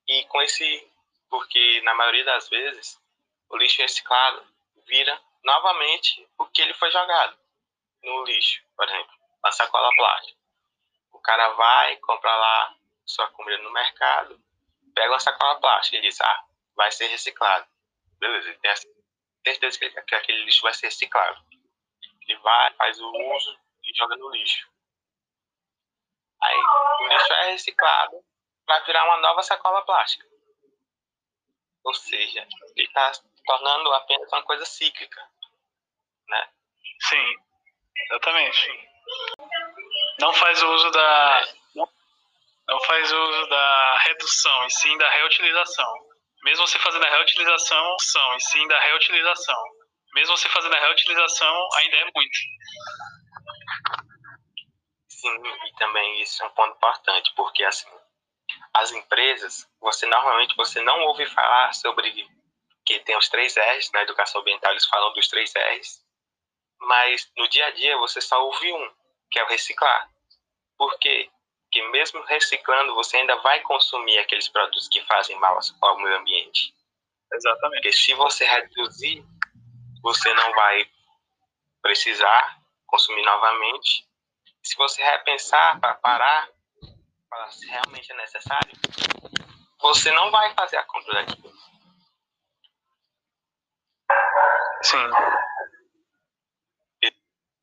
e 0.07 0.23
com 0.25 0.41
esse. 0.41 0.91
Porque 1.29 1.81
na 1.81 1.93
maioria 1.95 2.23
das 2.23 2.47
vezes 2.49 3.01
o 3.49 3.57
lixo 3.57 3.81
reciclado 3.81 4.45
vira 4.87 5.19
novamente 5.43 6.27
o 6.37 6.45
que 6.47 6.61
ele 6.61 6.73
foi 6.73 6.89
jogado 6.91 7.37
no 8.03 8.23
lixo, 8.23 8.63
por 8.75 8.87
exemplo, 8.87 9.15
a 9.43 9.51
sacola 9.51 9.89
plástica. 9.95 10.39
O 11.11 11.19
cara 11.19 11.49
vai, 11.53 11.97
compra 11.97 12.35
lá 12.35 12.75
sua 13.05 13.27
comida 13.29 13.57
no 13.63 13.71
mercado, 13.71 14.39
pega 14.93 15.11
uma 15.11 15.19
sacola 15.19 15.59
plástica 15.59 15.97
e 15.97 16.01
diz, 16.01 16.19
ah, 16.21 16.45
vai 16.75 16.91
ser 16.91 17.07
reciclado. 17.07 17.67
Beleza, 18.19 18.49
ele 18.49 18.59
tem 18.59 18.75
certeza 19.53 20.01
que 20.03 20.15
aquele 20.15 20.43
lixo 20.45 20.61
vai 20.61 20.73
ser 20.73 20.87
reciclado. 20.87 21.43
Ele 22.21 22.37
vai, 22.39 22.73
faz 22.73 22.99
o 22.99 23.09
uso 23.35 23.59
e 23.83 23.93
joga 23.95 24.15
no 24.15 24.29
lixo. 24.29 24.69
Aí 26.41 26.57
o 27.01 27.07
lixo 27.07 27.33
é 27.33 27.51
reciclado 27.51 28.23
para 28.65 28.79
virar 28.85 29.05
uma 29.05 29.17
nova 29.17 29.43
sacola 29.43 29.85
plástica. 29.85 30.25
Ou 31.83 31.93
seja, 31.93 32.47
ele 32.75 32.87
está 32.87 33.11
tornando 33.45 33.93
apenas 33.93 34.31
uma 34.31 34.43
coisa 34.43 34.65
cíclica. 34.65 35.21
Né? 36.27 36.49
Sim, 37.01 37.35
exatamente. 38.09 38.89
Não 40.19 40.33
faz 40.33 40.61
uso 40.61 40.91
da. 40.91 41.47
Não 42.67 42.79
faz 42.85 43.11
uso 43.11 43.47
da 43.47 43.97
redução, 43.99 44.65
e 44.65 44.71
sim 44.71 44.97
da 44.97 45.07
reutilização. 45.11 45.93
Mesmo 46.43 46.67
você 46.67 46.79
fazendo 46.79 47.05
a 47.05 47.09
reutilização, 47.09 47.99
são, 47.99 48.35
e 48.35 48.41
sim 48.41 48.67
da 48.67 48.79
reutilização. 48.79 49.63
Mesmo 50.15 50.35
você 50.35 50.49
fazendo 50.49 50.73
a 50.75 50.79
reutilização, 50.79 51.69
ainda 51.75 51.97
é 51.97 52.05
muito. 52.05 52.37
Sim, 55.07 55.41
e 55.45 55.75
também 55.77 56.21
isso 56.21 56.41
é 56.41 56.47
um 56.47 56.51
ponto 56.51 56.75
importante, 56.75 57.31
porque 57.35 57.63
assim, 57.63 57.89
as 58.73 58.91
empresas, 58.91 59.67
você 59.79 60.05
normalmente 60.05 60.55
você 60.55 60.81
não 60.81 60.99
ouve 61.01 61.25
falar 61.27 61.73
sobre 61.73 62.11
que 62.85 62.99
tem 62.99 63.17
os 63.17 63.29
três 63.29 63.55
R's, 63.55 63.91
na 63.91 64.03
educação 64.03 64.41
ambiental 64.41 64.71
eles 64.71 64.85
falam 64.85 65.13
dos 65.13 65.27
três 65.27 65.51
R's, 65.55 66.03
mas 66.79 67.31
no 67.37 67.47
dia 67.49 67.65
a 67.65 67.71
dia 67.71 67.97
você 67.97 68.21
só 68.21 68.43
ouve 68.43 68.71
um, 68.73 68.93
que 69.31 69.39
é 69.39 69.43
o 69.43 69.47
reciclar. 69.47 70.09
Por 70.77 70.97
quê? 70.99 71.29
Porque 71.63 71.81
mesmo 71.89 72.21
reciclando, 72.23 72.93
você 72.95 73.17
ainda 73.17 73.35
vai 73.37 73.59
consumir 73.61 74.17
aqueles 74.19 74.47
produtos 74.47 74.87
que 74.87 75.01
fazem 75.05 75.37
mal 75.39 75.59
ao 75.81 75.97
meio 75.97 76.17
ambiente. 76.17 76.73
Exatamente. 77.33 77.81
Porque 77.81 77.91
se 77.91 78.13
você 78.13 78.45
reduzir, 78.45 79.25
você 80.01 80.33
não 80.33 80.51
vai 80.53 80.89
precisar 81.81 82.59
consumir 82.87 83.23
novamente. 83.23 84.07
Se 84.63 84.75
você 84.77 85.03
repensar 85.03 85.79
para 85.79 85.95
parar, 85.95 86.49
para 87.29 87.51
se 87.51 87.65
realmente 87.67 88.11
é 88.11 88.15
necessário, 88.15 88.71
você 89.79 90.11
não 90.11 90.31
vai 90.31 90.53
fazer 90.53 90.77
a 90.77 90.83
compra 90.83 91.13
daquilo. 91.13 91.53
Sim. 94.83 95.09
E, 97.03 97.13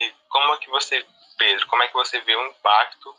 e 0.00 0.12
como 0.28 0.54
é 0.54 0.58
que 0.58 0.68
você, 0.70 1.06
Pedro, 1.38 1.66
como 1.68 1.82
é 1.82 1.88
que 1.88 1.94
você 1.94 2.20
vê 2.20 2.34
o 2.36 2.46
impacto 2.48 3.14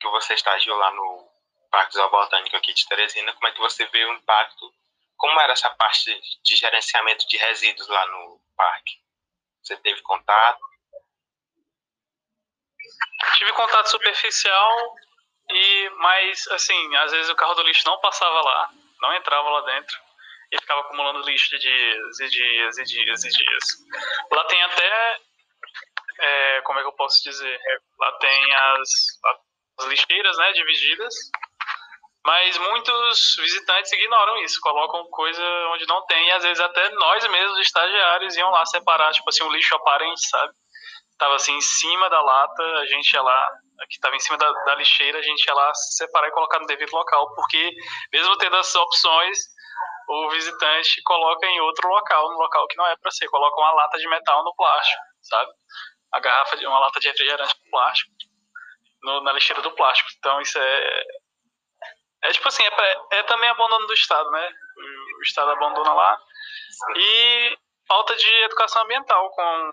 que 0.00 0.08
você 0.08 0.34
estagiou 0.34 0.76
lá 0.76 0.90
no 0.92 1.28
Parque 1.70 1.94
Zoobotânico 1.94 2.56
aqui 2.56 2.72
de 2.72 2.86
Teresina, 2.86 3.34
como 3.34 3.48
é 3.48 3.52
que 3.52 3.60
você 3.60 3.86
vê 3.86 4.04
o 4.04 4.12
impacto, 4.14 4.72
como 5.16 5.40
era 5.40 5.52
essa 5.52 5.70
parte 5.70 6.20
de 6.42 6.56
gerenciamento 6.56 7.26
de 7.28 7.36
resíduos 7.36 7.88
lá 7.88 8.06
no 8.06 8.40
parque? 8.56 8.98
Você 9.62 9.76
teve 9.78 10.00
contato? 10.02 10.60
Tive 13.36 13.52
contato 13.52 13.90
superficial 13.90 14.94
e 15.50 15.90
mas 15.96 16.46
assim, 16.48 16.96
às 16.96 17.12
vezes 17.12 17.30
o 17.30 17.36
carro 17.36 17.54
do 17.54 17.62
lixo 17.62 17.82
não 17.86 17.98
passava 18.00 18.40
lá, 18.40 18.70
não 19.00 19.14
entrava 19.14 19.48
lá 19.48 19.60
dentro 19.62 19.96
e 20.52 20.60
ficava 20.60 20.80
acumulando 20.80 21.26
lixo 21.26 21.50
de 21.50 21.58
dias 21.58 22.20
e 22.20 22.28
dias 22.28 22.78
e 22.78 22.84
dias 22.84 23.24
e 23.24 23.28
dias. 23.28 23.64
Lá 24.30 24.44
tem 24.44 24.62
até 24.62 25.20
é, 26.18 26.62
como 26.62 26.78
é 26.78 26.82
que 26.82 26.88
eu 26.88 26.92
posso 26.92 27.22
dizer? 27.22 27.60
Lá 27.98 28.12
tem 28.18 28.54
as, 28.54 28.90
as 29.80 29.86
lixeiras, 29.86 30.36
né, 30.38 30.52
divididas. 30.52 31.14
Mas 32.24 32.58
muitos 32.58 33.36
visitantes 33.38 33.92
ignoram 33.92 34.42
isso, 34.42 34.58
colocam 34.60 35.08
coisa 35.10 35.44
onde 35.72 35.86
não 35.86 36.04
tem, 36.06 36.26
e 36.26 36.32
às 36.32 36.42
vezes 36.42 36.60
até 36.60 36.90
nós 36.90 37.24
mesmos, 37.28 37.60
estagiários, 37.60 38.36
iam 38.36 38.50
lá 38.50 38.66
separar, 38.66 39.12
tipo 39.12 39.28
assim, 39.28 39.44
um 39.44 39.52
lixo 39.52 39.76
aparente, 39.76 40.28
sabe? 40.28 40.52
estava 41.16 41.34
assim 41.34 41.54
em 41.54 41.60
cima 41.60 42.10
da 42.10 42.20
lata, 42.20 42.62
a 42.62 42.86
gente 42.86 43.12
ia 43.12 43.22
lá, 43.22 43.48
que 43.88 43.94
estava 43.94 44.16
em 44.16 44.20
cima 44.20 44.38
da, 44.38 44.50
da, 44.50 44.74
lixeira, 44.74 45.18
a 45.18 45.22
gente 45.22 45.44
ia 45.46 45.54
lá 45.54 45.72
separar 45.74 46.28
e 46.28 46.32
colocar 46.32 46.58
no 46.58 46.66
devido 46.66 46.92
local, 46.92 47.34
porque 47.34 47.72
mesmo 48.12 48.36
tendo 48.38 48.56
as 48.56 48.74
opções, 48.74 49.38
o 50.08 50.30
visitante 50.30 51.02
coloca 51.04 51.46
em 51.46 51.60
outro 51.60 51.88
local, 51.88 52.30
no 52.30 52.38
local 52.38 52.66
que 52.68 52.76
não 52.76 52.86
é 52.86 52.96
para 52.96 53.10
ser, 53.10 53.28
coloca 53.28 53.60
uma 53.60 53.72
lata 53.72 53.98
de 53.98 54.08
metal 54.08 54.44
no 54.44 54.54
plástico, 54.54 55.02
sabe? 55.22 55.52
A 56.12 56.20
garrafa 56.20 56.56
de 56.56 56.66
uma 56.66 56.78
lata 56.78 57.00
de 57.00 57.08
refrigerante 57.08 57.54
no 57.64 57.70
plástico, 57.70 58.12
no, 59.02 59.20
na 59.22 59.32
lixeira 59.32 59.62
do 59.62 59.72
plástico. 59.72 60.08
Então 60.18 60.40
isso 60.40 60.58
é 60.58 61.02
é 62.22 62.32
tipo 62.32 62.48
assim, 62.48 62.64
é, 62.64 62.70
pra, 62.70 63.06
é 63.12 63.22
também 63.24 63.48
abandono 63.48 63.86
do 63.86 63.92
Estado, 63.92 64.28
né? 64.30 64.50
O 65.18 65.22
Estado 65.22 65.50
abandona 65.50 65.92
lá. 65.92 66.20
E 66.96 67.58
falta 67.86 68.16
de 68.16 68.34
educação 68.44 68.82
ambiental 68.82 69.30
com, 69.30 69.72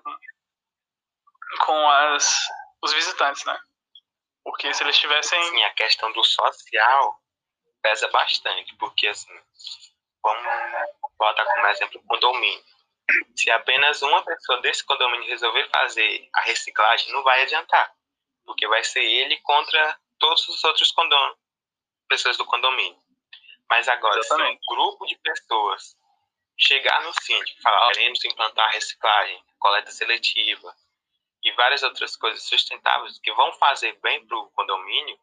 com 1.65 1.89
as, 1.89 2.39
os 2.83 2.93
visitantes, 2.93 3.43
né? 3.45 3.57
Porque 4.43 4.73
se 4.73 4.83
eles 4.83 4.97
tivessem. 4.97 5.41
Sim, 5.43 5.63
a 5.63 5.73
questão 5.73 6.11
do 6.11 6.23
social 6.23 7.19
pesa 7.81 8.07
bastante, 8.09 8.75
porque 8.77 9.07
assim, 9.07 9.33
vamos 10.21 10.43
botar 11.17 11.45
como 11.45 11.67
exemplo 11.67 11.99
o 11.99 12.07
condomínio. 12.07 12.63
Se 13.35 13.51
apenas 13.51 14.01
uma 14.01 14.23
pessoa 14.23 14.61
desse 14.61 14.83
condomínio 14.85 15.27
resolver 15.27 15.69
fazer 15.69 16.29
a 16.33 16.41
reciclagem, 16.41 17.11
não 17.11 17.21
vai 17.23 17.41
adiantar, 17.41 17.93
porque 18.45 18.65
vai 18.67 18.83
ser 18.83 19.03
ele 19.03 19.37
contra 19.41 19.99
todos 20.17 20.47
os 20.47 20.63
outros 20.63 20.93
pessoas 22.07 22.37
do 22.37 22.45
condomínio. 22.45 22.97
Mas 23.69 23.87
agora, 23.89 24.19
Exatamente. 24.19 24.59
se 24.63 24.73
um 24.73 24.75
grupo 24.75 25.05
de 25.05 25.17
pessoas 25.17 25.97
chegar 26.57 27.01
no 27.01 27.13
síndico 27.21 27.59
e 27.59 27.61
falar, 27.61 27.91
queremos 27.91 28.23
implantar 28.23 28.71
reciclagem, 28.71 29.43
coleta 29.59 29.91
seletiva 29.91 30.73
e 31.43 31.51
várias 31.53 31.83
outras 31.83 32.15
coisas 32.15 32.43
sustentáveis 32.43 33.19
que 33.19 33.33
vão 33.33 33.51
fazer 33.53 33.97
bem 34.01 34.25
para 34.25 34.37
o 34.37 34.49
condomínio, 34.51 35.17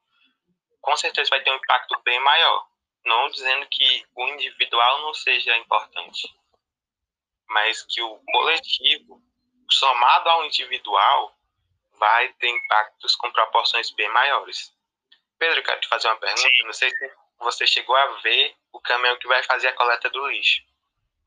com 0.80 0.96
certeza 0.96 1.30
vai 1.30 1.42
ter 1.42 1.50
um 1.50 1.56
impacto 1.56 2.00
bem 2.04 2.20
maior. 2.20 2.66
Não 3.04 3.30
dizendo 3.30 3.66
que 3.70 4.04
o 4.14 4.28
individual 4.28 5.02
não 5.02 5.14
seja 5.14 5.56
importante, 5.56 6.28
mas 7.48 7.82
que 7.82 8.02
o 8.02 8.18
coletivo, 8.32 9.22
somado 9.70 10.28
ao 10.28 10.44
individual, 10.44 11.34
vai 11.92 12.28
ter 12.34 12.48
impactos 12.48 13.16
com 13.16 13.32
proporções 13.32 13.90
bem 13.92 14.08
maiores. 14.10 14.74
Pedro, 15.38 15.60
eu 15.60 15.64
quero 15.64 15.80
te 15.80 15.88
fazer 15.88 16.08
uma 16.08 16.16
pergunta. 16.16 16.50
Sim. 16.50 16.62
Não 16.64 16.72
sei 16.72 16.90
se 16.90 17.12
você 17.38 17.66
chegou 17.66 17.96
a 17.96 18.06
ver 18.20 18.54
o 18.72 18.80
caminhão 18.80 19.16
que 19.16 19.26
vai 19.26 19.42
fazer 19.42 19.68
a 19.68 19.72
coleta 19.72 20.10
do 20.10 20.26
lixo 20.28 20.62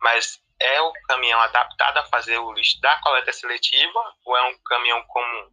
mas 0.04 0.43
é 0.60 0.82
o 0.82 0.94
caminhão 1.08 1.40
adaptado 1.42 1.98
a 1.98 2.06
fazer 2.06 2.38
o 2.38 2.54
lixo 2.54 2.80
da 2.82 3.00
coleta 3.02 3.32
seletiva 3.32 4.14
ou 4.26 4.38
é 4.38 4.44
um 4.44 4.58
caminhão 4.66 5.04
comum? 5.04 5.50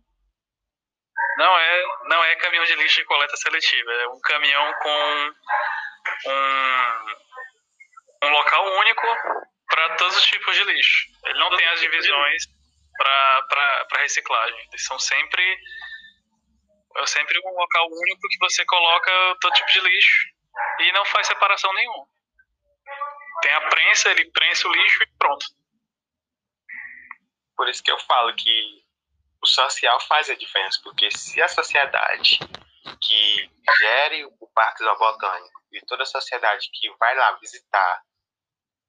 Não 1.36 1.58
é, 1.58 1.82
não 2.04 2.24
é 2.24 2.36
caminhão 2.36 2.64
de 2.64 2.74
lixo 2.76 3.00
e 3.00 3.04
coleta 3.04 3.36
seletiva, 3.36 3.92
é 3.92 4.08
um 4.08 4.20
caminhão 4.20 4.72
com 4.74 5.34
um, 6.26 7.04
um 8.24 8.30
local 8.30 8.64
único 8.78 9.06
para 9.68 9.96
todos 9.96 10.16
os 10.16 10.24
tipos 10.24 10.54
de 10.54 10.64
lixo. 10.64 11.08
Ele 11.26 11.38
não 11.38 11.54
tem 11.56 11.66
as 11.68 11.80
divisões 11.80 12.42
para 12.96 14.00
reciclagem. 14.00 14.58
Eles 14.72 14.84
são 14.84 14.98
sempre 14.98 15.58
é 16.96 17.06
sempre 17.06 17.38
um 17.38 17.54
local 17.56 17.86
único 17.86 18.28
que 18.28 18.38
você 18.40 18.64
coloca 18.64 19.12
todo 19.40 19.54
tipo 19.54 19.72
de 19.72 19.80
lixo 19.80 20.26
e 20.80 20.92
não 20.92 21.04
faz 21.04 21.26
separação 21.26 21.72
nenhuma. 21.72 22.06
Tem 23.42 23.52
a 23.52 23.68
prensa, 23.68 24.10
ele 24.10 24.30
prensa 24.30 24.68
o 24.68 24.72
lixo 24.72 25.02
e 25.02 25.06
pronto. 25.18 25.46
Por 27.56 27.68
isso 27.68 27.82
que 27.82 27.90
eu 27.90 27.98
falo 28.00 28.34
que 28.34 28.84
o 29.42 29.46
social 29.46 29.98
faz 30.00 30.28
a 30.28 30.34
diferença, 30.34 30.80
porque 30.82 31.10
se 31.10 31.40
a 31.40 31.48
sociedade 31.48 32.38
que 33.00 33.50
gere 33.78 34.24
o 34.24 34.48
Parque 34.54 34.82
Zoobotânico 34.82 35.60
e 35.72 35.80
toda 35.86 36.02
a 36.02 36.06
sociedade 36.06 36.70
que 36.72 36.90
vai 36.96 37.14
lá 37.14 37.32
visitar 37.32 38.02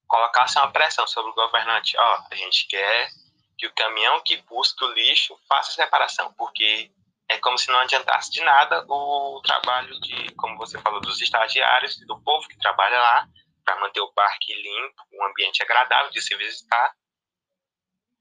colocasse 0.07 0.57
uma 0.57 0.71
pressão 0.71 1.07
sobre 1.07 1.31
o 1.31 1.35
governante, 1.35 1.97
ó, 1.97 2.23
a 2.29 2.35
gente 2.35 2.67
quer 2.67 3.09
que 3.57 3.65
o 3.65 3.73
caminhão 3.73 4.21
que 4.21 4.37
busca 4.43 4.83
o 4.83 4.91
lixo 4.91 5.39
faça 5.47 5.71
a 5.71 5.85
separação, 5.85 6.33
porque 6.33 6.91
é 7.29 7.37
como 7.37 7.57
se 7.57 7.69
não 7.69 7.79
adiantasse 7.79 8.29
de 8.31 8.41
nada 8.41 8.83
o 8.89 9.41
trabalho 9.41 9.97
de, 10.01 10.33
como 10.35 10.57
você 10.57 10.77
falou, 10.79 10.99
dos 10.99 11.21
estagiários, 11.21 11.97
do 12.05 12.21
povo 12.23 12.47
que 12.49 12.57
trabalha 12.57 12.99
lá, 12.99 13.27
para 13.63 13.79
manter 13.79 14.01
o 14.01 14.11
parque 14.13 14.53
limpo, 14.53 15.03
um 15.13 15.25
ambiente 15.25 15.61
agradável 15.63 16.11
de 16.11 16.21
se 16.21 16.35
visitar, 16.35 16.93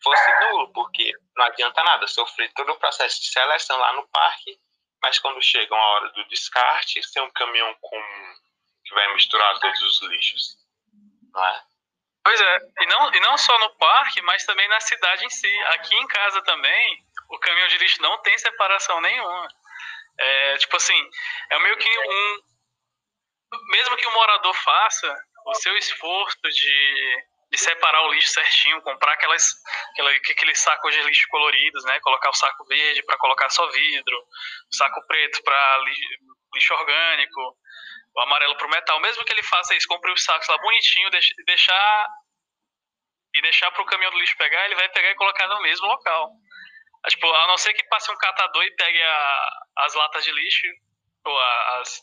fosse 0.03 0.41
nulo, 0.41 0.73
porque 0.73 1.13
não 1.37 1.45
adianta 1.45 1.83
nada 1.85 2.07
sofrer 2.07 2.53
todo 2.55 2.73
o 2.73 2.79
processo 2.79 3.21
de 3.21 3.29
seleção 3.29 3.79
lá 3.79 3.93
no 3.95 4.09
parque, 4.09 4.59
mas 5.03 5.19
quando 5.19 5.43
chega 5.43 5.75
a 5.75 5.79
hora 5.79 6.09
do 6.11 6.25
descarte, 6.29 7.01
tem 7.13 7.23
um 7.23 7.31
caminhão 7.31 7.75
comum 7.81 8.35
que 8.85 8.95
vai 8.95 9.15
misturar 9.15 9.59
todos 9.61 9.81
os 9.83 10.03
lixos, 10.03 10.57
não 11.33 11.45
é? 11.45 11.65
Pois 12.23 12.41
é, 12.41 12.59
e 12.81 12.87
não, 12.87 13.15
e 13.15 13.21
não 13.21 13.39
só 13.39 13.59
no 13.61 13.71
parque, 13.77 14.21
mas 14.23 14.45
também 14.45 14.69
na 14.69 14.81
cidade 14.81 15.25
em 15.25 15.31
si. 15.31 15.59
Aqui 15.69 15.95
em 15.97 16.07
casa 16.07 16.43
também, 16.43 17.05
o 17.31 17.39
caminhão 17.39 17.69
de 17.69 17.79
lixo 17.79 18.03
não 18.03 18.19
tem 18.19 18.37
separação 18.37 19.01
nenhuma. 19.01 19.49
É, 20.19 20.59
tipo 20.59 20.77
assim, 20.77 21.11
é 21.51 21.59
meio 21.61 21.77
que 21.79 21.89
um. 21.89 22.43
Mesmo 23.71 23.97
que 23.97 24.07
o 24.07 24.13
morador 24.13 24.55
faça, 24.55 25.17
o 25.51 25.55
seu 25.55 25.77
esforço 25.77 26.39
de, 26.43 27.25
de 27.51 27.59
separar 27.59 28.03
o 28.03 28.13
lixo 28.13 28.29
certinho, 28.29 28.81
comprar 28.83 29.13
aquelas, 29.15 29.45
aquela, 29.93 30.11
aqueles 30.11 30.61
sacos 30.61 30.95
de 30.95 31.03
lixo 31.03 31.27
coloridos, 31.29 31.85
né? 31.85 31.99
Colocar 32.01 32.31
o 32.31 32.35
saco 32.35 32.65
verde 32.67 33.03
para 33.03 33.19
colocar 33.19 33.51
só 33.51 33.69
vidro, 33.71 34.17
o 34.19 34.75
saco 34.75 35.05
preto 35.07 35.43
para 35.43 35.79
lixo, 35.79 36.09
lixo 36.55 36.75
orgânico, 36.75 37.57
o 38.15 38.21
amarelo 38.21 38.57
para 38.57 38.67
o 38.67 38.71
metal. 38.71 39.01
Mesmo 39.01 39.25
que 39.25 39.33
ele 39.33 39.43
faça 39.43 39.75
isso, 39.75 39.89
compre 39.89 40.13
os 40.13 40.23
sacos 40.23 40.49
lá 40.49 40.57
bonitinho, 40.59 41.11
deixar 41.47 42.07
e 43.35 43.43
deixar 43.43 43.71
para 43.71 43.83
o 43.83 43.87
caminhão 43.87 44.11
do 44.11 44.19
lixo 44.19 44.37
pegar, 44.37 44.65
ele 44.65 44.75
vai 44.75 44.89
pegar 44.89 45.11
e 45.11 45.15
colocar 45.15 45.47
no 45.49 45.63
mesmo 45.63 45.87
local. 45.87 46.31
Tipo, 47.09 47.33
a 47.33 47.47
não 47.47 47.57
ser 47.57 47.73
que 47.73 47.83
passe 47.85 48.11
um 48.11 48.17
catador 48.17 48.63
e 48.65 48.75
pegue 48.75 49.03
a, 49.03 49.51
as 49.79 49.95
latas 49.95 50.25
de 50.25 50.33
lixo, 50.33 50.67
ou 51.25 51.41
as, 51.41 52.01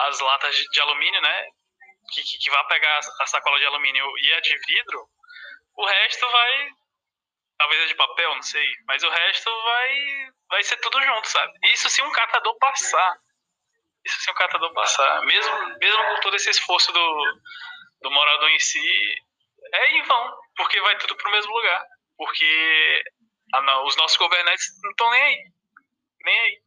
as 0.00 0.20
latas 0.20 0.56
de, 0.56 0.64
de 0.68 0.80
alumínio, 0.80 1.20
né? 1.20 1.48
Que, 2.12 2.22
que, 2.22 2.38
que 2.38 2.50
vai 2.50 2.66
pegar 2.66 3.00
a 3.20 3.26
sacola 3.26 3.58
de 3.58 3.66
alumínio 3.66 4.06
e 4.18 4.32
a 4.34 4.40
de 4.40 4.56
vidro, 4.66 5.08
o 5.76 5.86
resto 5.86 6.30
vai. 6.30 6.70
Talvez 7.56 7.82
a 7.82 7.86
de 7.86 7.94
papel, 7.94 8.34
não 8.34 8.42
sei. 8.42 8.66
Mas 8.86 9.02
o 9.02 9.08
resto 9.08 9.50
vai, 9.62 10.32
vai 10.50 10.64
ser 10.64 10.76
tudo 10.78 11.00
junto, 11.00 11.28
sabe? 11.28 11.52
Isso 11.72 11.88
se 11.88 12.02
um 12.02 12.10
catador 12.10 12.56
passar. 12.58 13.16
Isso 14.04 14.20
se 14.20 14.30
um 14.30 14.34
catador 14.34 14.72
passar. 14.74 15.22
Mesmo, 15.24 15.78
mesmo 15.78 16.04
com 16.04 16.20
todo 16.20 16.36
esse 16.36 16.50
esforço 16.50 16.92
do, 16.92 17.40
do 18.02 18.10
morador 18.10 18.50
em 18.50 18.58
si, 18.58 19.22
é 19.72 19.90
em 19.92 20.02
vão. 20.02 20.36
Porque 20.56 20.80
vai 20.80 20.98
tudo 20.98 21.16
pro 21.16 21.30
mesmo 21.30 21.52
lugar. 21.52 21.86
Porque 22.16 23.04
os 23.84 23.96
nossos 23.96 24.16
governantes 24.16 24.66
não 24.82 24.90
estão 24.90 25.10
nem 25.10 25.22
aí. 25.22 25.52
Nem 26.24 26.40
aí. 26.40 26.62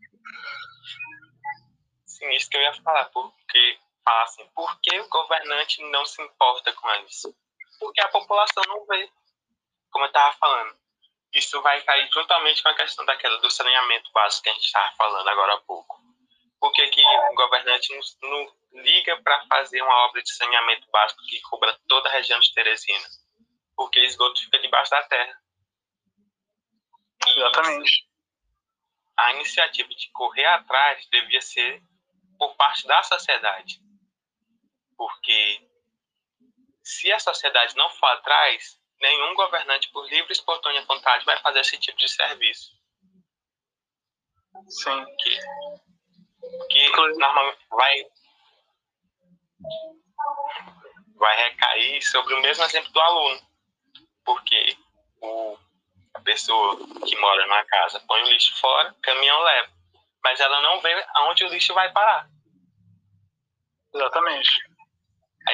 Sim, 2.06 2.30
isso 2.32 2.50
que 2.50 2.58
eu 2.58 2.62
ia 2.62 2.74
falar. 2.82 3.06
Porque 3.06 3.78
assim, 4.24 4.48
por 4.56 4.80
que 4.82 5.00
o 5.00 5.10
governante 5.10 5.82
não 5.84 6.06
se 6.06 6.22
importa 6.22 6.74
com 6.74 6.96
isso? 7.06 7.36
Porque 7.80 8.02
a 8.02 8.08
população 8.08 8.64
não 8.68 8.86
vê, 8.86 9.10
como 9.92 10.06
eu 10.06 10.08
estava 10.08 10.36
falando. 10.38 10.76
Isso 11.34 11.62
vai 11.62 11.82
cair 11.82 12.10
juntamente 12.12 12.64
com 12.64 12.70
a 12.70 12.76
questão 12.76 13.06
daquela 13.06 13.38
do 13.40 13.52
saneamento 13.52 14.10
básico 14.12 14.44
que 14.44 14.50
a 14.50 14.54
gente 14.54 14.66
estava 14.66 14.96
falando 14.96 15.28
agora 15.28 15.54
há 15.56 15.62
pouco. 15.62 16.02
Por 16.60 16.72
que, 16.72 16.88
que 16.88 17.02
o 17.02 17.36
governante 17.36 17.94
não, 17.94 18.30
não 18.30 18.82
liga 18.82 19.22
para 19.22 19.46
fazer 19.48 19.82
uma 19.82 20.06
obra 20.08 20.24
de 20.24 20.34
saneamento 20.34 20.90
básico 20.90 21.22
que 21.28 21.40
cobra 21.42 21.78
toda 21.88 22.10
a 22.10 22.14
região 22.14 22.40
de 22.40 22.54
Teresina? 22.54 23.08
Porque 23.76 24.00
esgoto 24.00 24.40
fica 24.42 24.58
debaixo 24.60 24.90
da 24.90 25.04
terra. 25.04 25.38
E 27.28 27.38
Exatamente. 27.38 28.08
A 29.18 29.34
iniciativa 29.34 29.90
de 29.90 30.12
correr 30.12 30.46
atrás 30.46 31.08
devia 31.12 31.42
ser 31.42 31.82
por 32.40 32.56
parte 32.56 32.88
da 32.88 33.04
sociedade 33.04 33.80
porque 34.98 35.68
se 36.84 37.12
a 37.12 37.20
sociedade 37.20 37.76
não 37.76 37.90
for 37.92 38.08
atrás, 38.08 38.80
nenhum 39.00 39.36
governante, 39.36 39.90
por 39.92 40.06
livre 40.08 40.30
e 40.30 40.34
espontânea 40.34 40.84
vontade, 40.86 41.26
vai 41.26 41.38
fazer 41.40 41.60
esse 41.60 41.78
tipo 41.78 41.98
de 41.98 42.10
serviço. 42.10 42.76
Sim. 44.70 45.06
Que, 45.18 45.38
que 46.70 46.90
normalmente 46.90 47.60
vai, 47.70 48.06
vai 51.16 51.50
recair 51.50 52.02
sobre 52.02 52.34
o 52.34 52.42
mesmo 52.42 52.64
exemplo 52.64 52.92
do 52.92 53.00
aluno. 53.00 53.40
Porque 54.26 54.78
o, 55.22 55.58
a 56.16 56.22
pessoa 56.22 56.78
que 57.06 57.16
mora 57.18 57.44
numa 57.44 57.64
casa 57.66 58.00
põe 58.08 58.24
o 58.24 58.30
lixo 58.30 58.60
fora, 58.60 58.96
caminhão 59.02 59.40
leva. 59.42 59.72
Mas 60.24 60.40
ela 60.40 60.62
não 60.62 60.82
vê 60.82 61.06
aonde 61.16 61.46
o 61.46 61.50
lixo 61.50 61.74
vai 61.74 61.92
parar. 61.92 62.30
Exatamente 63.94 64.77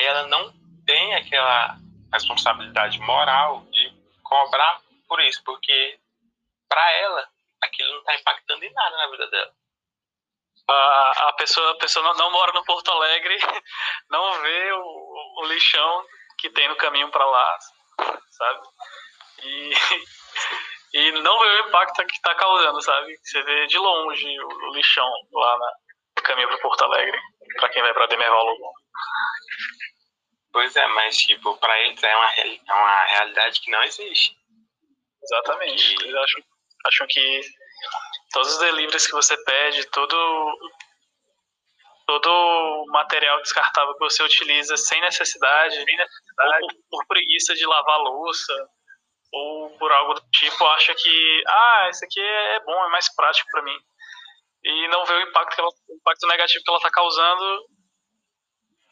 aí 0.04 0.06
ela 0.06 0.28
não 0.28 0.54
tem 0.86 1.16
aquela 1.16 1.78
responsabilidade 2.12 3.00
moral 3.00 3.66
de 3.72 3.94
cobrar 4.24 4.82
por 5.08 5.22
isso, 5.22 5.42
porque 5.44 6.00
para 6.68 6.92
ela 6.94 7.28
aquilo 7.62 7.92
não 7.92 8.00
está 8.00 8.16
impactando 8.16 8.66
em 8.66 8.74
nada 8.74 8.98
na 8.98 9.08
vida 9.08 9.30
dela. 9.30 9.52
A, 10.70 11.30
a 11.30 11.34
pessoa, 11.34 11.72
a 11.72 11.76
pessoa 11.76 12.04
não, 12.06 12.14
não 12.16 12.32
mora 12.32 12.54
no 12.54 12.64
Porto 12.64 12.92
Alegre, 12.92 13.38
não 14.10 14.42
vê 14.42 14.72
o, 14.74 15.40
o 15.40 15.46
lixão 15.46 16.06
que 16.38 16.50
tem 16.50 16.68
no 16.70 16.76
caminho 16.76 17.10
para 17.10 17.26
lá, 17.26 17.58
sabe? 18.30 18.68
E, 19.44 19.74
e 20.94 21.12
não 21.22 21.40
vê 21.40 21.48
o 21.48 21.68
impacto 21.68 22.06
que 22.06 22.16
está 22.16 22.36
causando, 22.36 22.82
sabe? 22.82 23.18
Você 23.24 23.42
vê 23.44 23.68
de 23.68 23.78
longe 23.78 24.40
o, 24.40 24.48
o 24.48 24.74
lixão 24.74 25.10
lá 25.34 25.58
na, 25.58 25.72
no 26.18 26.24
caminho 26.24 26.48
para 26.48 26.58
Porto 26.60 26.84
Alegre, 26.84 27.20
para 27.60 27.70
quem 27.70 27.82
vai 27.82 27.94
para 27.94 28.08
Demerval. 28.08 28.56
Pois 30.54 30.76
é, 30.76 30.88
mas 30.88 31.18
tipo, 31.18 31.58
para 31.58 31.82
eles 31.82 32.02
é 32.04 32.16
uma, 32.16 32.32
é 32.32 32.74
uma 32.74 33.06
realidade 33.06 33.60
que 33.60 33.72
não 33.72 33.82
existe. 33.84 34.38
Exatamente. 35.24 35.96
Eles 36.04 36.16
acham, 36.16 36.44
acham 36.86 37.08
que 37.10 37.42
todos 38.32 38.54
os 38.54 38.60
deliveries 38.60 39.08
que 39.08 39.14
você 39.14 39.36
pede, 39.44 39.90
todo 39.90 40.72
todo 42.06 42.86
material 42.90 43.42
descartável 43.42 43.94
que 43.94 44.04
você 44.04 44.22
utiliza 44.22 44.78
sem 44.78 45.02
necessidade, 45.02 45.74
sem 45.74 45.98
necessidade 45.98 46.64
ou 46.64 46.68
por, 46.68 46.84
por, 46.90 47.08
preguiça 47.08 47.56
de 47.56 47.66
lavar 47.66 47.98
louça, 48.00 48.54
ou 49.32 49.70
por 49.78 49.92
algo 49.92 50.14
do 50.14 50.22
tipo, 50.34 50.66
acha 50.68 50.94
que, 50.94 51.44
ah, 51.48 51.88
isso 51.90 52.04
aqui 52.06 52.20
é 52.20 52.60
bom, 52.60 52.86
é 52.86 52.90
mais 52.90 53.14
prático 53.16 53.50
para 53.52 53.64
mim. 53.64 53.80
E 54.66 54.88
não 54.90 55.06
vê 55.06 55.14
o 55.14 55.22
impacto, 55.22 55.60
ela, 55.60 55.70
o 55.70 55.96
impacto 55.96 56.28
negativo 56.28 56.64
que 56.64 56.70
ela 56.70 56.78
está 56.78 56.92
causando, 56.92 57.66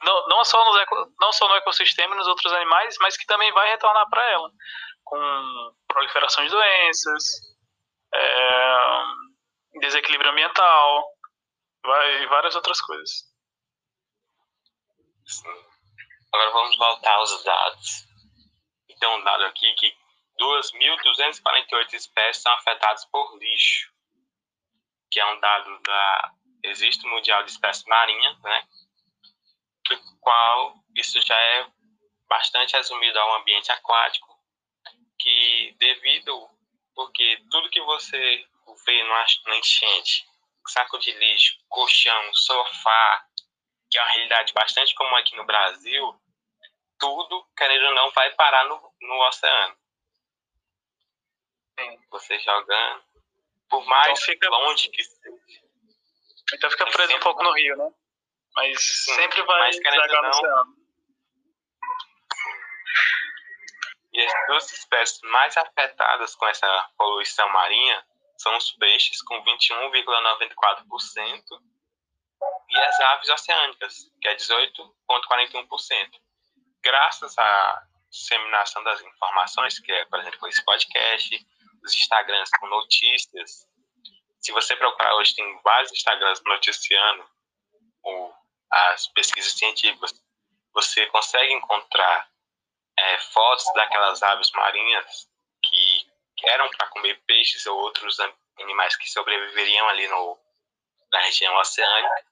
não, 0.04 0.28
não, 0.28 0.46
só 0.46 0.64
no, 0.64 1.14
não 1.20 1.32
só 1.32 1.48
no 1.48 1.56
ecossistema 1.56 2.16
e 2.16 2.18
nos 2.18 2.28
outros 2.28 2.52
animais, 2.54 2.96
mas 3.00 3.18
que 3.18 3.26
também 3.26 3.52
vai 3.54 3.70
retornar 3.70 4.10
para 4.10 4.24
ela, 4.32 4.50
com 5.04 5.76
proliferação 5.88 6.44
de 6.44 6.50
doenças, 6.50 7.24
é, 8.14 9.04
desequilíbrio 9.80 10.32
ambiental, 10.32 11.06
vai, 11.84 12.28
várias 12.28 12.56
outras 12.56 12.82
coisas. 12.82 13.32
Sim. 15.26 15.72
Agora 16.34 16.52
vamos 16.52 16.78
voltar 16.78 17.16
aos 17.16 17.44
dados. 17.44 18.06
Tem 19.00 19.10
um 19.10 19.24
dado 19.24 19.46
aqui 19.46 19.74
que 19.74 19.94
2.248 20.40 21.94
espécies 21.94 22.44
são 22.44 22.54
afetadas 22.54 23.06
por 23.06 23.38
lixo, 23.38 23.92
que 25.10 25.20
é 25.20 25.26
um 25.26 25.40
dado 25.40 25.82
da 25.82 26.32
Registro 26.64 27.10
Mundial 27.10 27.44
de 27.44 27.52
Espécies 27.52 27.86
Marinhas, 27.86 28.40
né? 28.42 28.68
Qual 30.22 30.76
isso 30.96 31.20
já 31.22 31.36
é 31.36 31.68
bastante 32.30 32.78
resumido 32.78 33.20
ao 33.20 33.36
ambiente 33.42 33.72
aquático, 33.72 34.40
que 35.20 35.76
devido, 35.78 36.50
porque 36.96 37.44
tudo 37.52 37.70
que 37.70 37.82
você 37.82 38.48
vê 38.86 39.04
no 39.04 39.54
enchente, 39.56 40.26
saco 40.68 40.98
de 41.00 41.12
lixo, 41.12 41.58
colchão, 41.68 42.34
sofá, 42.34 43.26
que 43.90 43.98
é 43.98 44.02
uma 44.02 44.12
realidade 44.12 44.54
bastante 44.54 44.96
comum 44.96 45.16
aqui 45.18 45.36
no 45.36 45.46
Brasil, 45.46 46.16
tudo, 46.98 47.46
querendo 47.58 47.88
ou 47.88 47.96
não, 47.96 48.12
vai 48.12 48.32
parar 48.36 48.66
no, 48.66 48.94
no 49.02 49.28
oceano. 49.28 49.76
Sim. 51.78 52.00
Você 52.12 52.40
jogando, 52.40 53.04
por 53.70 53.86
mais 53.86 54.12
então 54.12 54.26
fica, 54.26 54.50
longe 54.50 54.88
que 54.90 55.04
seja. 55.04 55.62
Então 56.54 56.70
fica 56.70 56.86
preso 56.86 57.16
um 57.16 57.20
pouco 57.20 57.44
no 57.44 57.52
rio, 57.54 57.76
né? 57.76 57.92
Mas 58.56 58.82
Sim, 58.82 59.14
sempre 59.14 59.44
vai 59.44 59.74
jogar 59.74 60.22
no 60.22 60.30
oceano. 60.30 60.82
E 64.14 64.22
as 64.22 64.34
duas 64.48 64.72
espécies 64.74 65.22
mais 65.24 65.56
afetadas 65.56 66.36
com 66.36 66.46
essa 66.48 66.90
poluição 66.98 67.48
marinha 67.50 68.06
são 68.38 68.58
os 68.58 68.72
peixes, 68.72 69.22
com 69.22 69.42
21,94%, 69.44 71.44
e 72.70 72.78
as 72.78 73.00
aves 73.00 73.30
oceânicas, 73.30 74.12
que 74.20 74.28
é 74.28 74.36
18,41%. 74.36 76.10
Graças 76.82 77.38
à 77.38 77.84
disseminação 78.10 78.84
das 78.84 79.02
informações, 79.02 79.80
que 79.80 79.92
é, 79.92 80.06
por 80.06 80.20
exemplo, 80.20 80.48
esse 80.48 80.66
podcast, 80.66 81.48
os 81.84 81.96
Instagrams 81.96 82.50
com 82.60 82.68
notícias. 82.68 83.68
Se 84.42 84.52
você 84.52 84.76
procurar 84.76 85.16
hoje, 85.16 85.36
tem 85.36 85.62
vários 85.64 85.92
Instagrams 85.92 86.42
noticiando 86.46 87.24
as 88.72 89.08
pesquisas 89.08 89.54
científicas. 89.54 90.14
Você 90.74 91.06
consegue 91.08 91.54
encontrar 91.54 92.30
é, 92.98 93.20
fotos 93.20 93.66
daquelas 93.76 94.24
aves 94.24 94.50
marinhas 94.52 95.30
que 95.64 96.12
eram 96.44 96.70
para 96.70 96.88
comer 96.88 97.22
peixes 97.26 97.66
ou 97.66 97.78
outros 97.80 98.18
animais 98.60 98.96
que 98.96 99.10
sobreviveriam 99.10 99.88
ali 99.90 100.08
no, 100.08 100.40
na 101.12 101.20
região 101.20 101.56
oceânica, 101.58 102.26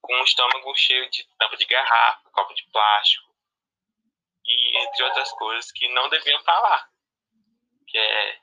com 0.00 0.14
um 0.14 0.24
estômago 0.24 0.74
cheio 0.74 1.08
de 1.10 1.24
tampa 1.38 1.56
de 1.56 1.64
garrafa, 1.64 2.30
copo 2.30 2.54
de 2.54 2.64
plástico, 2.70 3.32
e 4.44 4.78
entre 4.78 5.04
outras 5.04 5.30
coisas 5.32 5.70
que 5.70 5.88
não 5.88 6.08
deviam 6.08 6.38
estar 6.40 6.58
lá. 6.58 6.88
Que 7.86 7.98
é, 7.98 8.38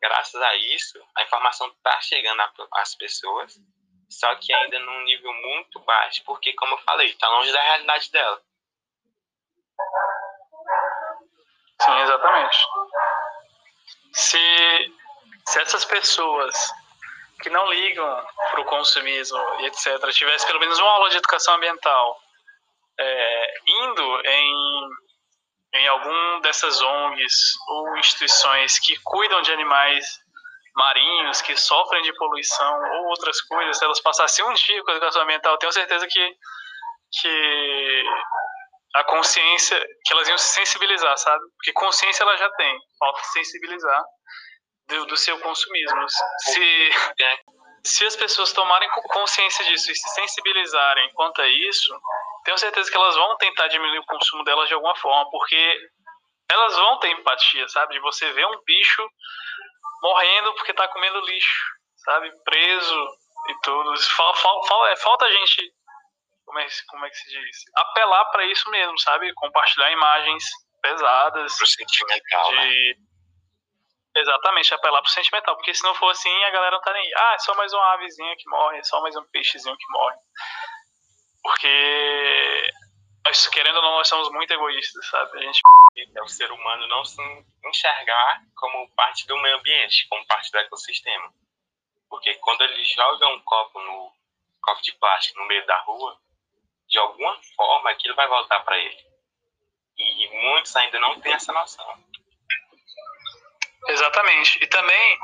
graças 0.00 0.40
a 0.40 0.56
isso, 0.56 1.02
a 1.16 1.22
informação 1.22 1.68
está 1.68 2.00
chegando 2.00 2.42
às 2.72 2.94
pessoas, 2.94 3.58
só 4.08 4.34
que 4.36 4.52
ainda 4.52 4.78
num 4.78 5.04
nível 5.04 5.32
muito 5.32 5.80
baixo, 5.80 6.22
porque, 6.24 6.52
como 6.54 6.74
eu 6.74 6.78
falei, 6.78 7.08
está 7.08 7.28
longe 7.28 7.52
da 7.52 7.60
realidade 7.60 8.10
dela. 8.10 8.40
Sim, 11.82 11.98
exatamente. 12.00 12.58
Se, 14.12 14.94
se 15.46 15.60
essas 15.60 15.84
pessoas 15.84 16.54
que 17.42 17.50
não 17.50 17.70
ligam 17.70 18.26
para 18.50 18.60
o 18.60 18.64
consumismo 18.64 19.38
e 19.60 19.66
etc., 19.66 20.10
tivessem 20.10 20.46
pelo 20.46 20.60
menos 20.60 20.78
uma 20.78 20.90
aula 20.90 21.10
de 21.10 21.18
educação 21.18 21.54
ambiental 21.54 22.20
é, 22.98 23.54
indo 23.66 24.20
em, 24.24 24.90
em 25.74 25.88
algum 25.88 26.40
dessas 26.40 26.80
ONGs 26.80 27.54
ou 27.68 27.96
instituições 27.98 28.78
que 28.78 28.98
cuidam 29.04 29.42
de 29.42 29.52
animais 29.52 30.18
marinhos 30.76 31.40
que 31.40 31.56
sofrem 31.56 32.02
de 32.02 32.12
poluição 32.14 32.78
ou 32.92 33.06
outras 33.06 33.40
coisas, 33.42 33.78
se 33.78 33.84
elas 33.84 34.00
passassem 34.00 34.44
um 34.44 34.52
dia 34.52 34.82
com 34.84 34.90
a 34.90 34.94
educação 34.94 35.22
ambiental, 35.22 35.56
tenho 35.58 35.72
certeza 35.72 36.06
que, 36.06 36.36
que 37.20 38.04
a 38.94 39.04
consciência, 39.04 39.82
que 40.04 40.12
elas 40.12 40.28
iam 40.28 40.38
se 40.38 40.54
sensibilizar, 40.54 41.16
sabe? 41.16 41.42
Porque 41.56 41.72
consciência 41.72 42.22
ela 42.22 42.36
já 42.36 42.50
tem, 42.50 42.78
falta 42.98 43.22
sensibilizar 43.24 44.04
do, 44.88 45.06
do 45.06 45.16
seu 45.16 45.38
consumismo. 45.40 46.06
Se, 46.38 46.90
se 47.84 48.06
as 48.06 48.16
pessoas 48.16 48.52
tomarem 48.52 48.88
consciência 48.90 49.64
disso 49.64 49.90
e 49.90 49.94
se 49.94 50.08
sensibilizarem 50.10 51.10
quanto 51.14 51.40
a 51.40 51.48
isso, 51.48 51.98
tenho 52.44 52.58
certeza 52.58 52.90
que 52.90 52.96
elas 52.96 53.16
vão 53.16 53.36
tentar 53.38 53.68
diminuir 53.68 53.98
o 53.98 54.06
consumo 54.06 54.44
delas 54.44 54.68
de 54.68 54.74
alguma 54.74 54.94
forma, 54.96 55.30
porque 55.30 55.90
elas 56.50 56.76
vão 56.76 56.98
ter 56.98 57.10
empatia, 57.10 57.66
sabe? 57.68 57.94
De 57.94 58.00
você 58.00 58.30
ver 58.32 58.46
um 58.46 58.62
bicho 58.64 59.08
morrendo 60.02 60.54
porque 60.54 60.74
tá 60.74 60.88
comendo 60.88 61.20
lixo, 61.20 61.64
sabe? 61.96 62.30
Preso 62.44 63.08
e 63.48 63.60
tudo. 63.62 63.94
Falta, 64.00 64.90
é, 64.90 64.96
falta 64.96 65.24
a 65.26 65.30
gente 65.30 65.74
como 66.46 66.60
é, 66.60 66.66
como 66.88 67.04
é 67.04 67.10
que 67.10 67.16
se 67.16 67.28
diz? 67.28 67.56
Apelar 67.74 68.24
para 68.26 68.44
isso 68.46 68.70
mesmo, 68.70 68.98
sabe? 69.00 69.32
Compartilhar 69.34 69.90
imagens 69.90 70.44
pesadas. 70.80 71.56
Pro 71.56 71.66
sentimental, 71.66 72.50
de... 72.50 72.56
né? 72.56 72.94
Exatamente, 74.16 74.72
apelar 74.72 75.02
pro 75.02 75.10
sentimental. 75.10 75.56
Porque 75.56 75.74
se 75.74 75.82
não 75.82 75.94
for 75.94 76.10
assim, 76.10 76.44
a 76.44 76.50
galera 76.50 76.76
não 76.76 76.80
tá 76.80 76.92
nem. 76.92 77.10
Ah, 77.16 77.34
é 77.34 77.38
só 77.40 77.54
mais 77.56 77.72
uma 77.72 77.92
avezinha 77.94 78.34
que 78.36 78.48
morre, 78.48 78.78
é 78.78 78.82
só 78.84 79.00
mais 79.02 79.16
um 79.16 79.24
peixezinho 79.24 79.76
que 79.76 79.90
morre. 79.90 80.16
Porque 81.42 82.70
nós, 83.26 83.48
querendo 83.48 83.76
ou 83.76 83.82
não, 83.82 83.90
nós 83.92 84.08
somos 84.08 84.30
muito 84.30 84.52
egoístas, 84.52 85.04
sabe? 85.08 85.38
A 85.38 85.42
gente 85.42 85.60
é 86.14 86.22
o 86.22 86.28
ser 86.28 86.50
humano 86.52 86.86
não 86.86 87.04
se 87.04 87.20
enxergar 87.64 88.42
como 88.54 88.88
parte 88.94 89.26
do 89.26 89.36
meio 89.38 89.56
ambiente, 89.56 90.06
como 90.08 90.24
parte 90.26 90.50
do 90.52 90.58
ecossistema. 90.58 91.32
Porque 92.08 92.34
quando 92.34 92.62
ele 92.62 92.84
joga 92.84 93.26
um 93.28 93.40
copo 93.40 93.80
no 93.80 94.12
copo 94.62 94.80
de 94.82 94.92
plástico 94.92 95.40
no 95.40 95.46
meio 95.46 95.66
da 95.66 95.76
rua, 95.78 96.20
de 96.88 96.98
alguma 96.98 97.36
forma 97.56 97.90
aquilo 97.90 98.14
vai 98.14 98.28
voltar 98.28 98.60
para 98.60 98.78
ele. 98.78 99.06
E 99.98 100.28
muitos 100.28 100.76
ainda 100.76 101.00
não 101.00 101.20
têm 101.20 101.32
essa 101.32 101.52
noção. 101.52 102.04
Exatamente. 103.88 104.62
E 104.62 104.66
também 104.68 105.18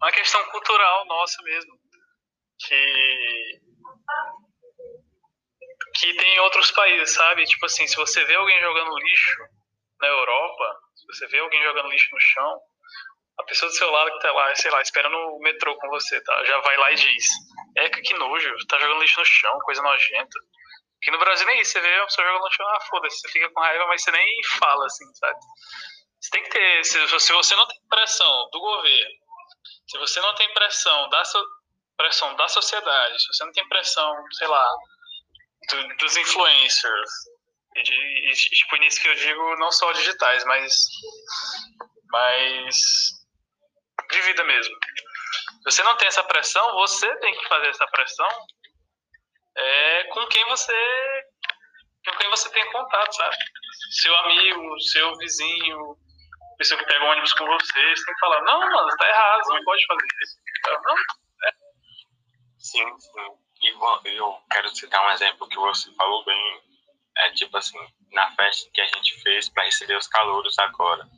uma 0.00 0.12
questão 0.12 0.42
cultural 0.46 1.04
nossa 1.04 1.42
mesmo. 1.42 1.78
Que 2.66 3.60
que 5.94 6.14
tem 6.14 6.34
em 6.34 6.40
outros 6.40 6.70
países, 6.70 7.14
sabe? 7.14 7.44
Tipo 7.44 7.66
assim, 7.66 7.86
se 7.86 7.96
você 7.96 8.24
vê 8.24 8.34
alguém 8.34 8.60
jogando 8.60 8.98
lixo 8.98 9.40
na 10.00 10.08
Europa, 10.08 10.78
se 10.94 11.06
você 11.06 11.26
vê 11.28 11.38
alguém 11.38 11.62
jogando 11.62 11.88
lixo 11.88 12.08
no 12.12 12.20
chão, 12.20 12.60
a 13.38 13.44
pessoa 13.44 13.70
do 13.70 13.76
seu 13.76 13.90
lado 13.90 14.12
que 14.12 14.20
tá 14.20 14.32
lá, 14.32 14.54
sei 14.54 14.70
lá, 14.70 14.80
espera 14.80 15.08
no 15.08 15.38
metrô 15.40 15.76
com 15.76 15.88
você, 15.88 16.20
tá? 16.22 16.44
Já 16.44 16.58
vai 16.60 16.76
lá 16.76 16.92
e 16.92 16.96
diz: 16.96 17.26
É 17.76 17.88
que 17.88 18.14
nojo, 18.14 18.54
tá 18.68 18.78
jogando 18.78 19.00
lixo 19.00 19.18
no 19.18 19.26
chão, 19.26 19.58
coisa 19.60 19.82
nojenta. 19.82 20.38
Aqui 21.00 21.10
no 21.10 21.18
Brasil 21.18 21.46
nem 21.46 21.60
isso, 21.60 21.72
você 21.72 21.80
vê 21.80 21.94
a 21.96 22.04
pessoa 22.06 22.26
jogando 22.26 22.44
no 22.44 22.52
chão, 22.52 22.66
ah, 22.68 22.80
foda-se, 22.88 23.20
você 23.20 23.28
fica 23.28 23.50
com 23.50 23.60
raiva, 23.60 23.86
mas 23.86 24.02
você 24.02 24.10
nem 24.10 24.26
fala, 24.58 24.86
assim, 24.86 25.04
sabe? 25.14 25.38
Você 26.18 26.30
tem 26.30 26.42
que 26.44 26.48
ter, 26.48 26.84
se, 26.84 27.20
se 27.20 27.32
você 27.34 27.54
não 27.54 27.66
tem 27.68 27.78
pressão 27.90 28.48
do 28.50 28.60
governo, 28.60 29.14
Se 29.86 29.98
você 29.98 30.20
não 30.22 30.34
tem 30.34 30.50
pressão 30.54 31.10
da, 31.10 31.22
so, 31.26 31.46
pressão 31.98 32.34
da 32.36 32.48
sociedade, 32.48 33.20
se 33.20 33.26
você 33.26 33.44
não 33.44 33.52
tem 33.52 33.68
pressão, 33.68 34.14
sei 34.32 34.48
lá, 34.48 34.66
do, 35.70 35.96
dos 35.96 36.16
influencers, 36.16 37.10
e, 37.76 37.82
de, 37.82 38.30
e, 38.30 38.32
tipo, 38.32 38.76
nisso 38.76 39.00
que 39.00 39.08
eu 39.08 39.14
digo, 39.14 39.56
não 39.56 39.70
só 39.72 39.90
digitais, 39.92 40.44
mas, 40.44 40.74
mas 42.10 42.76
de 44.10 44.20
vida 44.22 44.44
mesmo. 44.44 44.74
Você 45.64 45.82
não 45.82 45.96
tem 45.96 46.08
essa 46.08 46.22
pressão, 46.24 46.72
você 46.74 47.16
tem 47.16 47.34
que 47.36 47.48
fazer 47.48 47.68
essa 47.68 47.86
pressão 47.88 48.28
é, 49.56 50.04
com 50.04 50.26
quem 50.26 50.44
você 50.46 50.74
com 52.06 52.16
quem 52.18 52.28
você 52.28 52.50
tem 52.50 52.70
contato, 52.70 53.16
sabe? 53.16 53.34
Seu 54.02 54.14
amigo, 54.16 54.80
seu 54.80 55.16
vizinho, 55.16 55.96
pessoa 56.58 56.78
que 56.78 56.86
pega 56.86 57.04
ônibus 57.04 57.32
com 57.32 57.46
você, 57.46 57.96
você 57.96 58.04
tem 58.04 58.14
que 58.14 58.20
falar, 58.20 58.42
não, 58.42 58.60
mano, 58.60 58.96
tá 58.98 59.08
errado, 59.08 59.42
não 59.48 59.64
pode 59.64 59.86
fazer 59.86 60.06
isso. 60.22 60.38
Não, 60.66 60.96
é. 60.96 61.52
Sim, 62.58 62.98
sim. 63.00 63.43
E 63.64 64.16
eu 64.16 64.38
quero 64.50 64.68
citar 64.74 65.04
um 65.06 65.12
exemplo 65.12 65.48
que 65.48 65.56
você 65.56 65.92
falou 65.94 66.24
bem. 66.24 66.62
É 67.16 67.30
tipo 67.30 67.56
assim, 67.56 67.78
na 68.12 68.30
festa 68.32 68.70
que 68.72 68.80
a 68.80 68.86
gente 68.86 69.20
fez 69.22 69.48
para 69.48 69.64
receber 69.64 69.96
os 69.96 70.08
calouros 70.08 70.58
agora. 70.58 71.08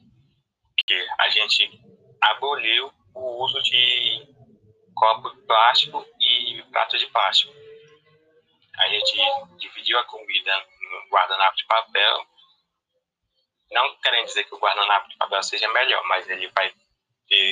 Que 0.87 1.09
a 1.19 1.29
gente 1.31 1.81
aboliu 2.21 2.93
o 3.15 3.45
uso 3.45 3.61
de 3.63 4.35
copo 4.95 5.31
de 5.31 5.43
plástico 5.43 6.07
e 6.21 6.63
prato 6.71 6.97
de 6.99 7.07
plástico. 7.07 7.53
A 8.79 8.89
gente 8.89 9.19
dividiu 9.59 9.99
a 9.99 10.05
comida 10.05 10.53
no 10.81 11.11
guardanapo 11.11 11.57
de 11.57 11.67
papel. 11.67 12.27
Não 13.73 13.97
querendo 13.97 14.27
dizer 14.27 14.45
que 14.45 14.55
o 14.55 14.59
guardanapo 14.59 15.09
de 15.09 15.17
papel 15.17 15.43
seja 15.43 15.69
melhor, 15.73 16.05
mas 16.05 16.29
ele 16.29 16.49
vai 16.49 16.73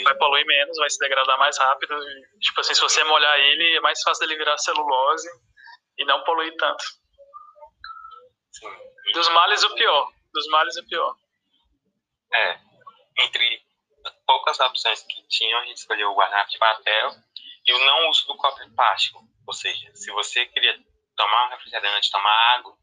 Vai 0.05 0.15
poluir 0.17 0.47
menos, 0.47 0.77
vai 0.79 0.89
se 0.89 0.99
degradar 0.99 1.39
mais 1.39 1.59
rápido. 1.59 1.97
Tipo 2.41 2.61
assim, 2.61 2.75
se 2.75 2.81
você 2.81 3.03
molhar 3.05 3.39
ele, 3.39 3.77
é 3.77 3.81
mais 3.81 4.01
fácil 4.03 4.27
dele 4.27 4.39
virar 4.39 4.57
celulose 4.59 5.29
e 5.99 6.05
não 6.05 6.23
poluir 6.23 6.55
tanto. 6.57 6.85
Sim. 8.53 8.71
Dos 9.13 9.29
males 9.31 9.63
o 9.65 9.75
pior. 9.75 10.13
Dos 10.33 10.47
males 10.49 10.77
o 10.77 10.87
pior. 10.87 11.17
É. 12.33 12.59
Entre 13.19 13.63
poucas 14.27 14.61
opções 14.61 15.03
que 15.03 15.27
tinham, 15.29 15.61
a 15.61 15.65
gente 15.65 15.79
escolheu 15.79 16.11
o 16.11 16.15
guardanapo 16.15 16.51
de 16.51 16.59
papel 16.59 17.11
e 17.67 17.73
o 17.73 17.85
não 17.85 18.11
uso 18.11 18.27
do 18.27 18.37
copo 18.37 18.65
de 18.65 18.71
plástico. 18.75 19.25
Ou 19.47 19.53
seja, 19.53 19.91
se 19.95 20.11
você 20.13 20.47
queria 20.47 20.79
tomar 21.17 21.47
um 21.47 21.51
refrigerante, 21.51 22.11
tomar 22.11 22.55
água, 22.55 22.77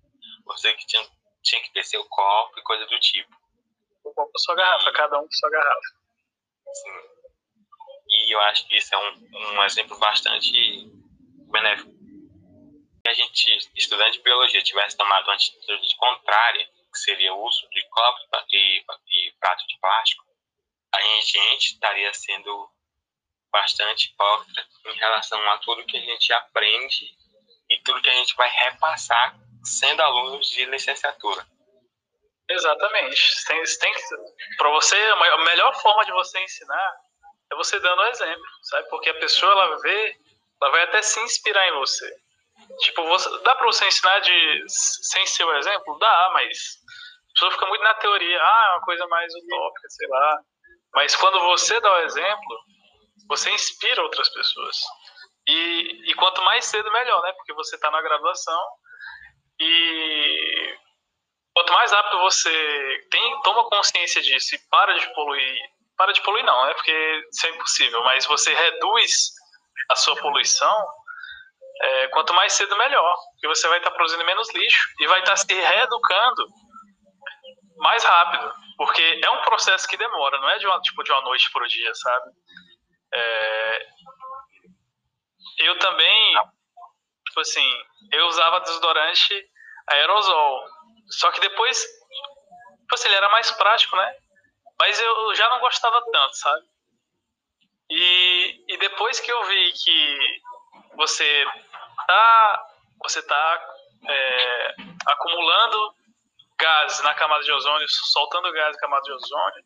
você 0.45 0.73
que 0.73 0.85
tinha, 0.85 1.07
tinha 1.43 1.61
que 1.61 1.71
ter 1.71 1.83
seu 1.83 2.03
copo 2.05 2.59
e 2.59 2.63
coisa 2.63 2.85
do 2.85 2.99
tipo. 2.99 3.35
O 4.03 4.13
copo 4.13 4.31
sua 4.39 4.55
garrafa, 4.55 4.89
e, 4.89 4.93
cada 4.93 5.19
um 5.19 5.23
com 5.23 5.31
sua 5.31 5.49
garrafa. 5.49 6.00
Sim. 6.73 7.11
E 8.09 8.33
eu 8.33 8.39
acho 8.41 8.67
que 8.67 8.77
isso 8.77 8.93
é 8.93 8.97
um, 8.97 9.57
um 9.57 9.63
exemplo 9.63 9.97
bastante 9.97 10.51
benéfico. 11.49 11.91
Se 11.91 13.09
a 13.09 13.13
gente, 13.13 13.69
estudante 13.75 14.17
de 14.17 14.23
biologia, 14.23 14.61
tivesse 14.61 14.97
tomado 14.97 15.25
uma 15.25 15.33
atitude 15.33 15.95
contrária, 15.97 16.65
que 16.65 16.99
seria 16.99 17.33
o 17.33 17.43
uso 17.45 17.67
de 17.69 17.81
copo 17.89 18.19
e, 18.51 18.83
e 19.07 19.31
prato 19.39 19.65
de 19.65 19.79
plástico, 19.79 20.23
a 20.93 21.01
gente 21.01 21.73
estaria 21.73 22.13
sendo 22.13 22.69
bastante 23.51 24.09
hipócrita 24.09 24.65
em 24.85 24.93
relação 24.95 25.39
a 25.49 25.57
tudo 25.59 25.85
que 25.85 25.97
a 25.97 26.01
gente 26.01 26.33
aprende 26.33 27.05
e 27.69 27.77
tudo 27.83 28.01
que 28.01 28.09
a 28.09 28.15
gente 28.15 28.35
vai 28.35 28.49
repassar 28.49 29.37
sendo 29.63 30.01
alunos 30.01 30.49
de 30.49 30.65
licenciatura. 30.65 31.45
Exatamente. 32.51 33.45
Tem, 33.47 33.63
tem, 33.63 33.93
para 34.57 34.69
você, 34.69 34.95
a 34.95 35.37
melhor 35.45 35.73
forma 35.81 36.05
de 36.05 36.11
você 36.11 36.39
ensinar 36.43 36.95
é 37.51 37.55
você 37.55 37.79
dando 37.79 38.03
exemplo, 38.03 38.45
sabe? 38.63 38.89
Porque 38.89 39.09
a 39.09 39.19
pessoa 39.19 39.51
ela 39.51 39.77
vê, 39.81 40.15
ela 40.61 40.71
vai 40.71 40.83
até 40.83 41.01
se 41.01 41.19
inspirar 41.21 41.67
em 41.67 41.73
você. 41.73 42.09
Tipo, 42.79 43.03
você, 43.05 43.29
dá 43.43 43.55
para 43.55 43.65
você 43.65 43.85
ensinar 43.85 44.19
de 44.19 44.63
sem 44.67 45.25
ser 45.25 45.43
o 45.45 45.55
exemplo? 45.57 45.97
Dá, 45.99 46.29
mas 46.33 46.57
a 46.57 47.33
pessoa 47.33 47.51
fica 47.51 47.65
muito 47.67 47.83
na 47.83 47.93
teoria, 47.95 48.41
ah, 48.41 48.65
é 48.67 48.75
uma 48.75 48.85
coisa 48.85 49.07
mais 49.07 49.33
utópica, 49.33 49.89
sei 49.89 50.07
lá. 50.07 50.39
Mas 50.93 51.15
quando 51.15 51.39
você 51.41 51.79
dá 51.79 51.91
o 51.91 51.99
exemplo, 51.99 52.59
você 53.27 53.49
inspira 53.51 54.01
outras 54.03 54.29
pessoas. 54.29 54.77
E, 55.47 56.11
e 56.11 56.13
quanto 56.15 56.41
mais 56.43 56.65
cedo, 56.65 56.91
melhor, 56.91 57.21
né? 57.23 57.33
Porque 57.33 57.53
você 57.53 57.75
está 57.75 57.89
na 57.89 58.01
graduação 58.01 58.67
e 59.59 60.77
quanto 61.61 61.73
mais 61.73 61.91
rápido 61.91 62.19
você 62.19 63.07
tem, 63.11 63.41
toma 63.41 63.69
consciência 63.69 64.21
disso 64.21 64.55
e 64.55 64.59
para 64.69 64.97
de 64.97 65.13
poluir, 65.13 65.57
para 65.95 66.11
de 66.11 66.21
poluir 66.21 66.43
não, 66.43 66.67
é 66.67 66.73
porque 66.73 67.27
isso 67.31 67.45
é 67.45 67.49
impossível, 67.51 68.03
mas 68.03 68.25
você 68.25 68.53
reduz 68.53 69.31
a 69.89 69.95
sua 69.95 70.15
poluição, 70.15 70.87
é, 71.83 72.07
quanto 72.07 72.33
mais 72.33 72.53
cedo 72.53 72.75
melhor, 72.77 73.15
porque 73.33 73.47
você 73.47 73.67
vai 73.67 73.77
estar 73.77 73.91
produzindo 73.91 74.25
menos 74.25 74.51
lixo 74.53 74.87
e 74.99 75.07
vai 75.07 75.19
estar 75.19 75.35
se 75.35 75.53
reeducando 75.53 76.47
mais 77.77 78.03
rápido, 78.03 78.51
porque 78.77 79.21
é 79.23 79.29
um 79.29 79.41
processo 79.41 79.87
que 79.87 79.97
demora, 79.97 80.39
não 80.39 80.49
é 80.49 80.57
de 80.57 80.65
uma, 80.65 80.81
tipo 80.81 81.03
de 81.03 81.11
uma 81.11 81.21
noite 81.21 81.51
para 81.51 81.63
o 81.63 81.67
dia, 81.67 81.93
sabe? 81.93 82.31
É, 83.13 83.87
eu 85.59 85.77
também, 85.77 86.33
tipo 87.27 87.39
assim, 87.39 87.83
eu 88.11 88.25
usava 88.27 88.61
desodorante 88.61 89.45
aerosol, 89.87 90.63
só 91.11 91.31
que 91.31 91.39
depois, 91.39 91.79
tipo 91.79 92.95
assim, 92.95 93.07
ele 93.07 93.17
era 93.17 93.29
mais 93.29 93.51
prático, 93.51 93.95
né? 93.95 94.15
Mas 94.79 94.99
eu 94.99 95.35
já 95.35 95.49
não 95.49 95.59
gostava 95.59 96.01
tanto, 96.11 96.35
sabe? 96.37 96.65
E, 97.89 98.63
e 98.67 98.77
depois 98.77 99.19
que 99.19 99.31
eu 99.31 99.43
vi 99.45 99.73
que 99.73 100.41
você 100.95 101.45
tá, 102.07 102.67
você 103.03 103.21
tá 103.21 103.69
é, 104.07 104.75
acumulando 105.05 105.93
gases 106.57 107.01
na 107.01 107.13
camada 107.13 107.43
de 107.43 107.51
ozônio, 107.51 107.87
soltando 107.89 108.51
gás 108.53 108.73
na 108.73 108.79
camada 108.79 109.01
de 109.03 109.11
ozônio, 109.11 109.63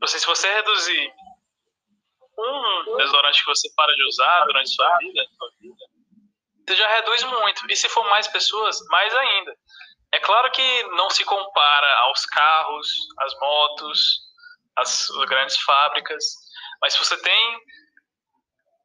você, 0.00 0.18
se 0.18 0.26
você 0.26 0.52
reduzir 0.52 1.12
um 2.38 2.96
desodorante 2.96 3.40
que 3.40 3.46
você 3.46 3.68
para 3.74 3.94
de 3.94 4.04
usar 4.06 4.44
durante 4.46 4.70
sua 4.70 4.96
vida, 4.98 5.24
você 6.66 6.76
já 6.76 6.88
reduz 6.88 7.24
muito. 7.24 7.70
E 7.70 7.76
se 7.76 7.88
for 7.88 8.08
mais 8.08 8.26
pessoas, 8.28 8.78
mais 8.88 9.14
ainda. 9.14 9.56
É 10.12 10.18
claro 10.20 10.50
que 10.50 10.82
não 10.94 11.08
se 11.10 11.24
compara 11.24 11.98
aos 12.00 12.26
carros, 12.26 12.88
às 13.18 13.38
motos, 13.38 14.20
às 14.76 15.08
grandes 15.28 15.58
fábricas, 15.60 16.24
mas 16.80 16.92
se 16.92 16.98
você 16.98 17.16
tem 17.20 17.60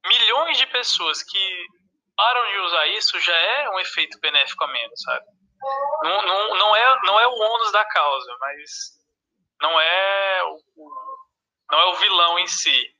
milhões 0.06 0.58
de 0.58 0.68
pessoas 0.68 1.24
que 1.24 1.66
param 2.16 2.52
de 2.52 2.60
usar 2.60 2.88
isso, 2.88 3.20
já 3.20 3.36
é 3.36 3.70
um 3.70 3.80
efeito 3.80 4.20
benéfico 4.20 4.64
a 4.64 4.68
menos, 4.68 5.02
sabe? 5.02 5.26
Não, 6.04 6.22
não, 6.22 6.58
não, 6.58 6.76
é, 6.76 7.02
não 7.04 7.20
é 7.20 7.28
o 7.28 7.34
ônus 7.34 7.72
da 7.72 7.84
causa, 7.86 8.38
mas 8.40 8.70
não 9.62 9.80
é 9.80 10.44
o, 10.44 10.60
não 11.72 11.80
é 11.80 11.86
o 11.86 11.96
vilão 11.96 12.40
em 12.40 12.48
si. 12.48 12.96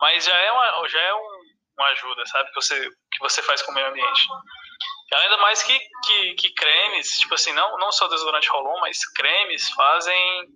Mas 0.00 0.24
já 0.24 0.36
é 0.36 0.52
uma, 0.52 0.88
já 0.88 1.00
é 1.00 1.14
um, 1.14 1.40
uma 1.78 1.86
ajuda, 1.88 2.26
sabe? 2.26 2.48
Que 2.48 2.54
você, 2.56 2.90
que 2.90 3.18
você 3.20 3.42
faz 3.42 3.62
com 3.62 3.70
o 3.70 3.74
meio 3.74 3.86
ambiente. 3.88 4.26
E 5.14 5.16
ainda 5.16 5.36
mais 5.36 5.62
que, 5.62 5.78
que, 6.04 6.34
que 6.34 6.50
cremes, 6.54 7.18
tipo 7.18 7.34
assim, 7.34 7.52
não, 7.52 7.78
não 7.78 7.92
só 7.92 8.08
desodorante 8.08 8.48
rolon, 8.48 8.80
mas 8.80 9.06
cremes 9.12 9.70
fazem. 9.70 10.48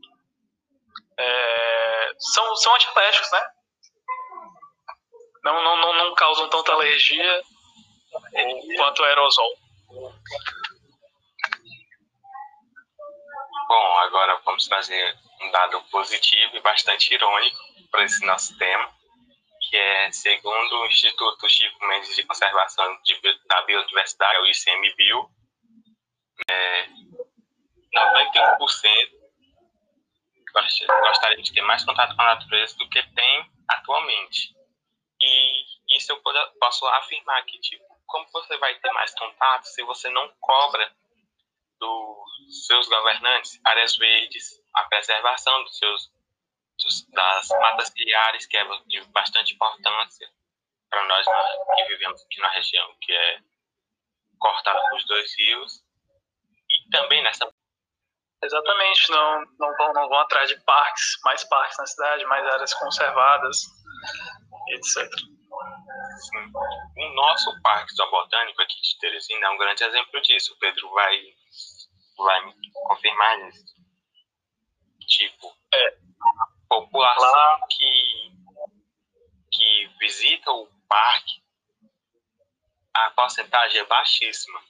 É, 1.16 2.12
são, 2.18 2.56
são 2.56 2.74
antialérgicos, 2.74 3.30
né? 3.30 3.42
Não, 5.44 5.62
não, 5.62 5.76
não, 5.76 5.92
não 5.94 6.14
causam 6.14 6.48
tanta 6.48 6.72
alergia 6.72 7.42
quanto 8.76 9.04
aerosol. 9.04 9.54
Bom, 13.68 13.98
agora 14.00 14.40
vamos 14.44 14.66
trazer 14.66 15.16
um 15.40 15.50
dado 15.52 15.80
positivo 15.90 16.56
e 16.56 16.60
bastante 16.60 17.14
irônico 17.14 17.58
para 17.90 18.04
esse 18.04 18.26
nosso 18.26 18.56
tema, 18.58 18.90
que 19.68 19.76
é, 19.76 20.10
segundo 20.12 20.80
o 20.80 20.86
Instituto 20.86 21.48
Chico 21.48 21.86
Mendes 21.86 22.16
de 22.16 22.24
Conservação 22.24 22.98
de, 23.02 23.20
da 23.46 23.62
Biodiversidade, 23.62 24.38
o 24.40 24.46
ICMBio, 24.46 25.30
é, 26.50 26.86
91% 27.94 29.18
gostaria 31.02 31.42
de 31.42 31.52
ter 31.52 31.62
mais 31.62 31.84
contato 31.84 32.16
com 32.16 32.22
a 32.22 32.34
natureza 32.34 32.76
do 32.78 32.88
que 32.88 33.02
tem 33.14 33.50
atualmente. 33.68 34.54
E 35.20 35.96
isso 35.96 36.12
eu 36.12 36.22
posso 36.58 36.86
afirmar 36.86 37.44
que, 37.44 37.58
tipo, 37.60 37.84
como 38.06 38.26
você 38.32 38.56
vai 38.56 38.74
ter 38.76 38.90
mais 38.92 39.12
contato 39.14 39.64
se 39.64 39.82
você 39.82 40.08
não 40.10 40.32
cobra 40.40 40.90
dos 41.78 42.66
seus 42.66 42.88
governantes 42.88 43.60
áreas 43.64 43.96
verdes, 43.96 44.62
a 44.74 44.84
preservação 44.84 45.62
dos 45.64 45.76
seus 45.76 46.10
dos, 46.78 47.06
das 47.10 47.48
matas 47.48 47.88
ciliares, 47.88 48.46
que 48.46 48.56
é 48.56 48.64
de 48.86 49.00
bastante 49.08 49.54
importância 49.54 50.28
para 50.90 51.04
nós 51.06 51.26
que 51.76 51.84
vivemos 51.84 52.22
aqui 52.22 52.40
na 52.40 52.48
região, 52.48 52.96
que 53.00 53.12
é 53.12 53.40
cortada 54.38 54.80
os 54.94 55.06
dois 55.06 55.34
rios, 55.36 55.84
e 56.70 56.90
também 56.90 57.22
nessa 57.22 57.52
Exatamente, 58.40 59.10
não, 59.10 59.44
não, 59.58 59.76
vão, 59.76 59.92
não 59.92 60.08
vão 60.08 60.18
atrás 60.20 60.48
de 60.48 60.56
parques, 60.60 61.18
mais 61.24 61.42
parques 61.48 61.76
na 61.76 61.86
cidade, 61.86 62.24
mais 62.26 62.46
áreas 62.46 62.72
conservadas. 62.74 63.64
etc. 64.68 65.10
Sim. 66.20 66.52
O 66.96 67.14
nosso 67.14 67.60
Parque 67.62 67.94
Zoobotânico 67.94 68.62
aqui 68.62 68.80
de 68.80 68.98
Teresina 68.98 69.46
é 69.46 69.50
um 69.50 69.56
grande 69.56 69.82
exemplo 69.82 70.20
disso. 70.22 70.52
O 70.54 70.58
Pedro 70.58 70.88
vai, 70.90 71.20
vai 72.16 72.46
me 72.46 72.54
confirmar 72.72 73.48
isso. 73.48 73.74
Tipo, 75.08 75.52
é, 75.74 75.98
população 76.68 77.60
que, 77.70 78.32
que 79.52 79.86
visita 79.98 80.50
o 80.50 80.66
parque, 80.88 81.42
a 82.94 83.10
porcentagem 83.10 83.80
é 83.80 83.84
baixíssima. 83.84 84.60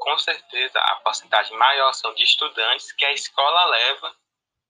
Com 0.00 0.18
certeza, 0.18 0.78
a 0.78 0.96
porcentagem 0.96 1.56
maior 1.56 1.92
são 1.92 2.14
de 2.14 2.22
estudantes 2.22 2.92
que 2.92 3.04
a 3.04 3.12
escola 3.12 3.64
leva 3.66 4.14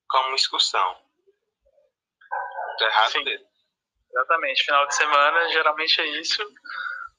como 0.09 0.35
excursão. 0.35 1.03
Tô 2.79 2.85
errado 2.85 3.11
Sim. 3.11 3.25
Exatamente. 4.11 4.65
Final 4.65 4.87
de 4.87 4.95
semana, 4.95 5.49
geralmente 5.51 6.01
é 6.01 6.07
isso. 6.07 6.43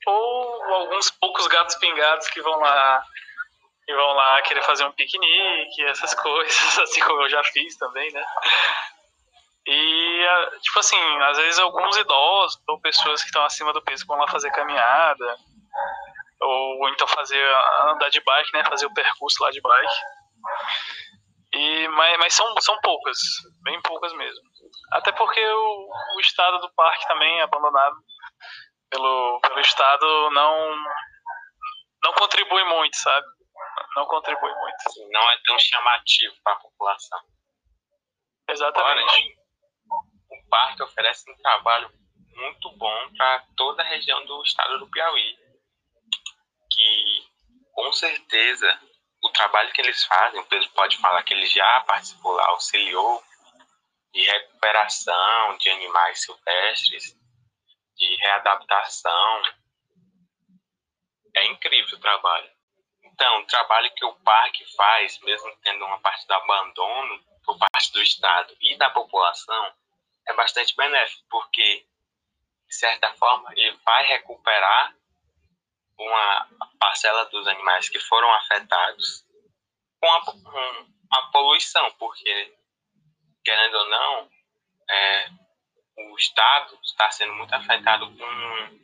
Ou 0.05 0.63
alguns 0.73 1.11
poucos 1.11 1.47
gatos 1.47 1.75
pingados 1.75 2.27
que 2.29 2.41
vão 2.41 2.59
lá 2.59 3.03
e 3.87 3.93
vão 3.93 4.13
lá 4.13 4.41
querer 4.41 4.63
fazer 4.63 4.85
um 4.85 4.91
piquenique, 4.91 5.83
essas 5.85 6.13
coisas, 6.21 6.79
assim 6.79 7.01
como 7.01 7.21
eu 7.21 7.29
já 7.29 7.43
fiz 7.45 7.77
também, 7.77 8.11
né? 8.11 8.25
E, 9.65 10.25
tipo 10.61 10.79
assim, 10.79 11.21
às 11.23 11.37
vezes 11.37 11.59
alguns 11.59 11.97
idosos 11.97 12.61
ou 12.67 12.79
pessoas 12.79 13.21
que 13.21 13.27
estão 13.27 13.43
acima 13.43 13.73
do 13.73 13.81
peso 13.81 14.05
vão 14.05 14.17
lá 14.17 14.27
fazer 14.27 14.49
caminhada, 14.51 15.37
ou 16.39 16.89
então 16.89 17.07
fazer 17.07 17.43
andar 17.89 18.09
de 18.09 18.21
bike, 18.21 18.53
né? 18.53 18.63
Fazer 18.65 18.85
o 18.85 18.93
percurso 18.93 19.43
lá 19.43 19.51
de 19.51 19.61
bike. 19.61 19.95
E, 21.53 21.87
mas 21.89 22.17
mas 22.19 22.33
são, 22.33 22.55
são 22.59 22.79
poucas, 22.81 23.17
bem 23.63 23.81
poucas 23.81 24.13
mesmo. 24.13 24.41
Até 24.93 25.11
porque 25.11 25.43
o, 25.45 25.89
o 26.15 26.19
estado 26.21 26.59
do 26.59 26.71
parque 26.73 27.07
também, 27.07 27.41
abandonado 27.41 27.95
pelo, 28.89 29.39
pelo 29.41 29.59
estado, 29.59 30.29
não, 30.31 30.75
não 32.03 32.13
contribui 32.13 32.63
muito, 32.65 32.95
sabe? 32.95 33.25
Não 33.97 34.05
contribui 34.05 34.53
muito. 34.53 35.09
Não 35.11 35.31
é 35.31 35.41
tão 35.43 35.57
chamativo 35.57 36.35
para 36.43 36.53
a 36.53 36.59
população. 36.59 37.19
Exatamente. 38.47 39.35
O 40.29 40.49
parque 40.51 40.83
oferece 40.83 41.31
um 41.31 41.37
trabalho 41.37 41.91
muito 42.35 42.77
bom 42.77 43.09
para 43.17 43.43
toda 43.57 43.81
a 43.81 43.85
região 43.87 44.23
do 44.27 44.43
estado 44.43 44.77
do 44.77 44.87
Piauí. 44.91 45.35
Que, 46.71 47.27
com 47.73 47.91
certeza, 47.91 48.79
o 49.23 49.31
trabalho 49.31 49.73
que 49.73 49.81
eles 49.81 50.03
fazem, 50.03 50.41
o 50.41 50.45
Pedro 50.45 50.69
pode 50.73 50.95
falar 50.97 51.23
que 51.23 51.33
ele 51.33 51.47
já 51.47 51.81
participou 51.81 52.33
lá, 52.33 52.49
auxiliou 52.49 53.23
de 54.13 54.21
recuperação 54.21 55.57
de 55.57 55.71
animais 55.71 56.21
silvestres, 56.21 57.15
de 57.95 58.15
readaptação. 58.17 59.41
É 61.35 61.47
incrível 61.47 61.97
o 61.97 62.01
trabalho. 62.01 62.56
Então, 63.17 63.39
o 63.39 63.45
trabalho 63.47 63.91
que 63.95 64.05
o 64.05 64.13
parque 64.19 64.63
faz, 64.75 65.19
mesmo 65.21 65.51
tendo 65.63 65.83
uma 65.83 65.99
parte 65.99 66.27
do 66.27 66.33
abandono 66.35 67.19
por 67.43 67.57
parte 67.57 67.91
do 67.91 67.99
Estado 67.99 68.55
e 68.61 68.77
da 68.77 68.91
população, 68.91 69.73
é 70.27 70.33
bastante 70.35 70.75
benéfico, 70.75 71.25
porque, 71.27 71.83
de 72.67 72.75
certa 72.75 73.11
forma, 73.15 73.51
ele 73.55 73.75
vai 73.83 74.05
recuperar 74.05 74.95
uma 75.97 76.47
parcela 76.79 77.25
dos 77.25 77.47
animais 77.47 77.89
que 77.89 77.99
foram 78.01 78.31
afetados 78.35 79.25
com 79.99 80.11
a, 80.11 80.21
com 80.23 80.87
a 81.11 81.21
poluição, 81.31 81.91
porque, 81.93 82.55
querendo 83.43 83.77
ou 83.79 83.89
não, 83.89 84.29
é, 84.91 85.29
o 86.11 86.15
Estado 86.19 86.79
está 86.83 87.09
sendo 87.09 87.33
muito 87.33 87.55
afetado 87.55 88.15
com 88.15 88.79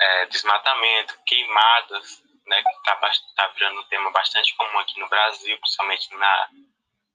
é, 0.00 0.26
desmatamento, 0.26 1.18
queimadas, 1.26 2.29
né, 2.50 2.62
que 2.62 2.68
está 2.68 2.96
tá 3.36 3.46
virando 3.54 3.80
um 3.80 3.84
tema 3.84 4.10
bastante 4.10 4.54
comum 4.56 4.80
aqui 4.80 4.98
no 4.98 5.08
Brasil, 5.08 5.56
principalmente 5.58 6.12
na, 6.16 6.48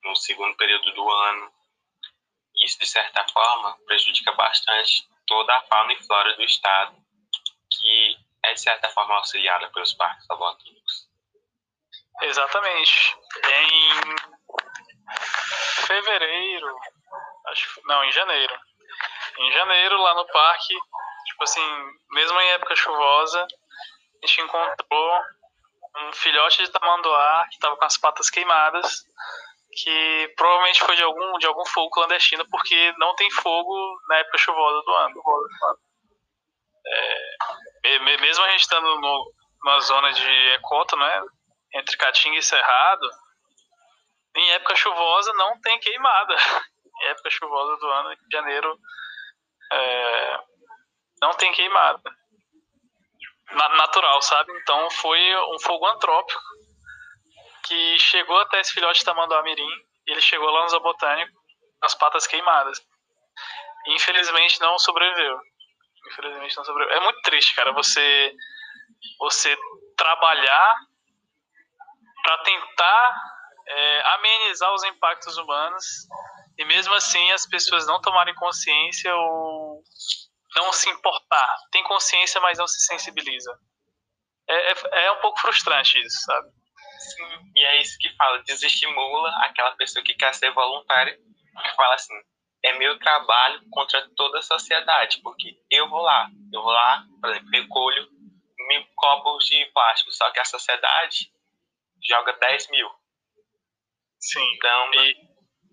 no 0.06 0.15
segundo 0.15 0.56
período 0.56 0.93
do 0.93 1.12
ano. 1.12 1.52
Isso, 2.63 2.80
de 2.80 2.88
certa 2.88 3.28
forma, 3.28 3.78
prejudica 3.86 4.32
bastante 4.32 5.06
toda 5.28 5.54
a 5.54 5.62
fauna 5.63 5.91
e 5.91 6.04
flora 6.04 6.34
do 6.36 6.43
Estado, 6.43 6.95
que 7.69 8.17
é, 8.43 8.54
de 8.54 8.62
certa 8.62 8.89
forma, 8.89 9.15
auxiliada 9.15 9.69
pelos 9.71 9.93
parques 9.93 10.26
botânicos. 10.26 11.10
Exatamente. 12.21 13.17
Em 13.43 14.15
fevereiro, 15.86 16.78
acho, 17.48 17.82
não, 17.84 18.06
em 18.06 18.12
janeiro. 18.13 18.58
Em 19.38 19.52
janeiro, 19.52 20.02
lá 20.02 20.13
no 20.13 20.26
parque, 20.28 20.74
tipo 21.26 21.43
assim, 21.43 21.91
mesmo 22.12 22.39
em 22.39 22.50
época 22.52 22.76
chuvosa, 22.78 23.45
a 24.25 24.27
gente 24.27 24.41
encontrou 24.41 25.21
um 25.97 26.13
filhote 26.13 26.63
de 26.63 26.71
tamanduá 26.71 27.45
que 27.49 27.55
estava 27.55 27.77
com 27.77 27.85
as 27.85 27.97
patas 27.97 28.29
queimadas, 28.29 29.05
que 29.71 30.33
provavelmente 30.35 30.83
foi 30.83 30.95
de 30.95 31.03
algum, 31.03 31.38
de 31.38 31.45
algum 31.45 31.65
fogo 31.65 31.91
clandestino, 31.91 32.47
porque 32.49 32.93
não 32.97 33.15
tem 33.15 33.29
fogo 33.31 33.73
na 34.09 34.17
época 34.17 34.38
chuvosa 34.38 34.81
do 34.81 34.91
ano. 34.91 35.23
É, 36.88 37.99
mesmo 37.99 38.43
a 38.43 38.49
gente 38.51 38.61
estando 38.61 38.99
no, 38.99 39.33
numa 39.63 39.79
zona 39.81 40.11
de 40.11 40.51
ecota, 40.53 40.95
né, 40.95 41.21
entre 41.75 41.97
Caatinga 41.97 42.38
e 42.38 42.43
Cerrado, 42.43 43.09
em 44.35 44.51
época 44.51 44.75
chuvosa 44.75 45.31
não 45.33 45.59
tem 45.61 45.79
queimada. 45.79 46.35
Em 46.97 47.07
época 47.07 47.29
chuvosa 47.29 47.75
do 47.75 47.88
ano, 47.89 48.15
de 48.15 48.21
janeiro, 48.31 48.79
é, 49.69 50.39
não 51.21 51.33
tem 51.33 51.51
queimada. 51.51 52.01
Na, 53.51 53.69
natural, 53.75 54.21
sabe? 54.21 54.51
Então 54.62 54.89
foi 54.91 55.19
um 55.53 55.60
fogo 55.60 55.86
antrópico 55.88 56.41
que 57.63 57.99
chegou 57.99 58.38
até 58.39 58.60
esse 58.60 58.73
filhote 58.73 58.99
de 58.99 59.05
tamanduá-mirim 59.05 59.86
ele 60.08 60.21
chegou 60.21 60.49
lá 60.49 60.63
no 60.63 60.69
zoobotânico 60.69 61.31
as 61.81 61.95
patas 61.95 62.27
queimadas. 62.27 62.81
Infelizmente 63.88 64.60
não 64.62 64.77
sobreviveu. 64.79 65.39
Infelizmente 66.08 66.55
não 66.58 66.65
sobreviveu. 66.65 66.97
É 66.97 67.01
muito 67.01 67.21
triste, 67.21 67.55
cara, 67.55 67.71
você 67.71 68.34
você 69.19 69.58
trabalhar 69.97 70.75
para 72.23 72.38
tentar 72.39 73.21
é, 73.67 74.01
amenizar 74.13 74.73
os 74.73 74.84
impactos 74.84 75.38
humanos 75.38 75.86
e 76.58 76.65
mesmo 76.65 76.93
assim 76.93 77.31
as 77.31 77.45
pessoas 77.45 77.86
não 77.88 78.01
tomarem 78.01 78.34
consciência 78.36 79.15
ou 79.15 79.84
não 80.55 80.71
se 80.73 80.89
importar. 80.89 81.57
Tem 81.71 81.83
consciência, 81.83 82.39
mas 82.41 82.57
não 82.57 82.67
se 82.67 82.85
sensibiliza. 82.85 83.57
É, 84.47 84.71
é, 84.71 85.05
é 85.05 85.11
um 85.11 85.21
pouco 85.21 85.39
frustrante 85.39 85.99
isso, 85.99 86.19
sabe? 86.21 86.49
Sim, 86.99 87.51
e 87.55 87.63
é 87.63 87.81
isso 87.81 87.97
que 87.99 88.09
fala, 88.15 88.41
desestimula 88.43 89.29
aquela 89.43 89.75
pessoa 89.75 90.03
que 90.03 90.13
quer 90.13 90.33
ser 90.33 90.51
voluntária, 90.51 91.15
que 91.15 91.75
fala 91.75 91.95
assim, 91.95 92.13
é 92.63 92.73
meu 92.77 92.97
trabalho 92.99 93.61
contra 93.69 94.07
toda 94.15 94.39
a 94.39 94.43
sociedade, 94.43 95.19
porque 95.21 95.59
eu 95.69 95.89
vou 95.89 96.01
lá, 96.01 96.29
eu 96.51 96.61
vou 96.61 96.71
lá, 96.71 97.05
por 97.21 97.29
exemplo, 97.29 97.49
recolho 97.51 98.09
mil 98.67 98.85
copos 98.95 99.45
de 99.45 99.65
plástico, 99.67 100.11
só 100.11 100.31
que 100.31 100.39
a 100.39 100.45
sociedade 100.45 101.31
joga 102.03 102.33
10 102.33 102.69
mil. 102.69 102.89
Sim. 104.19 104.53
Então, 104.55 104.93
e, 104.95 105.15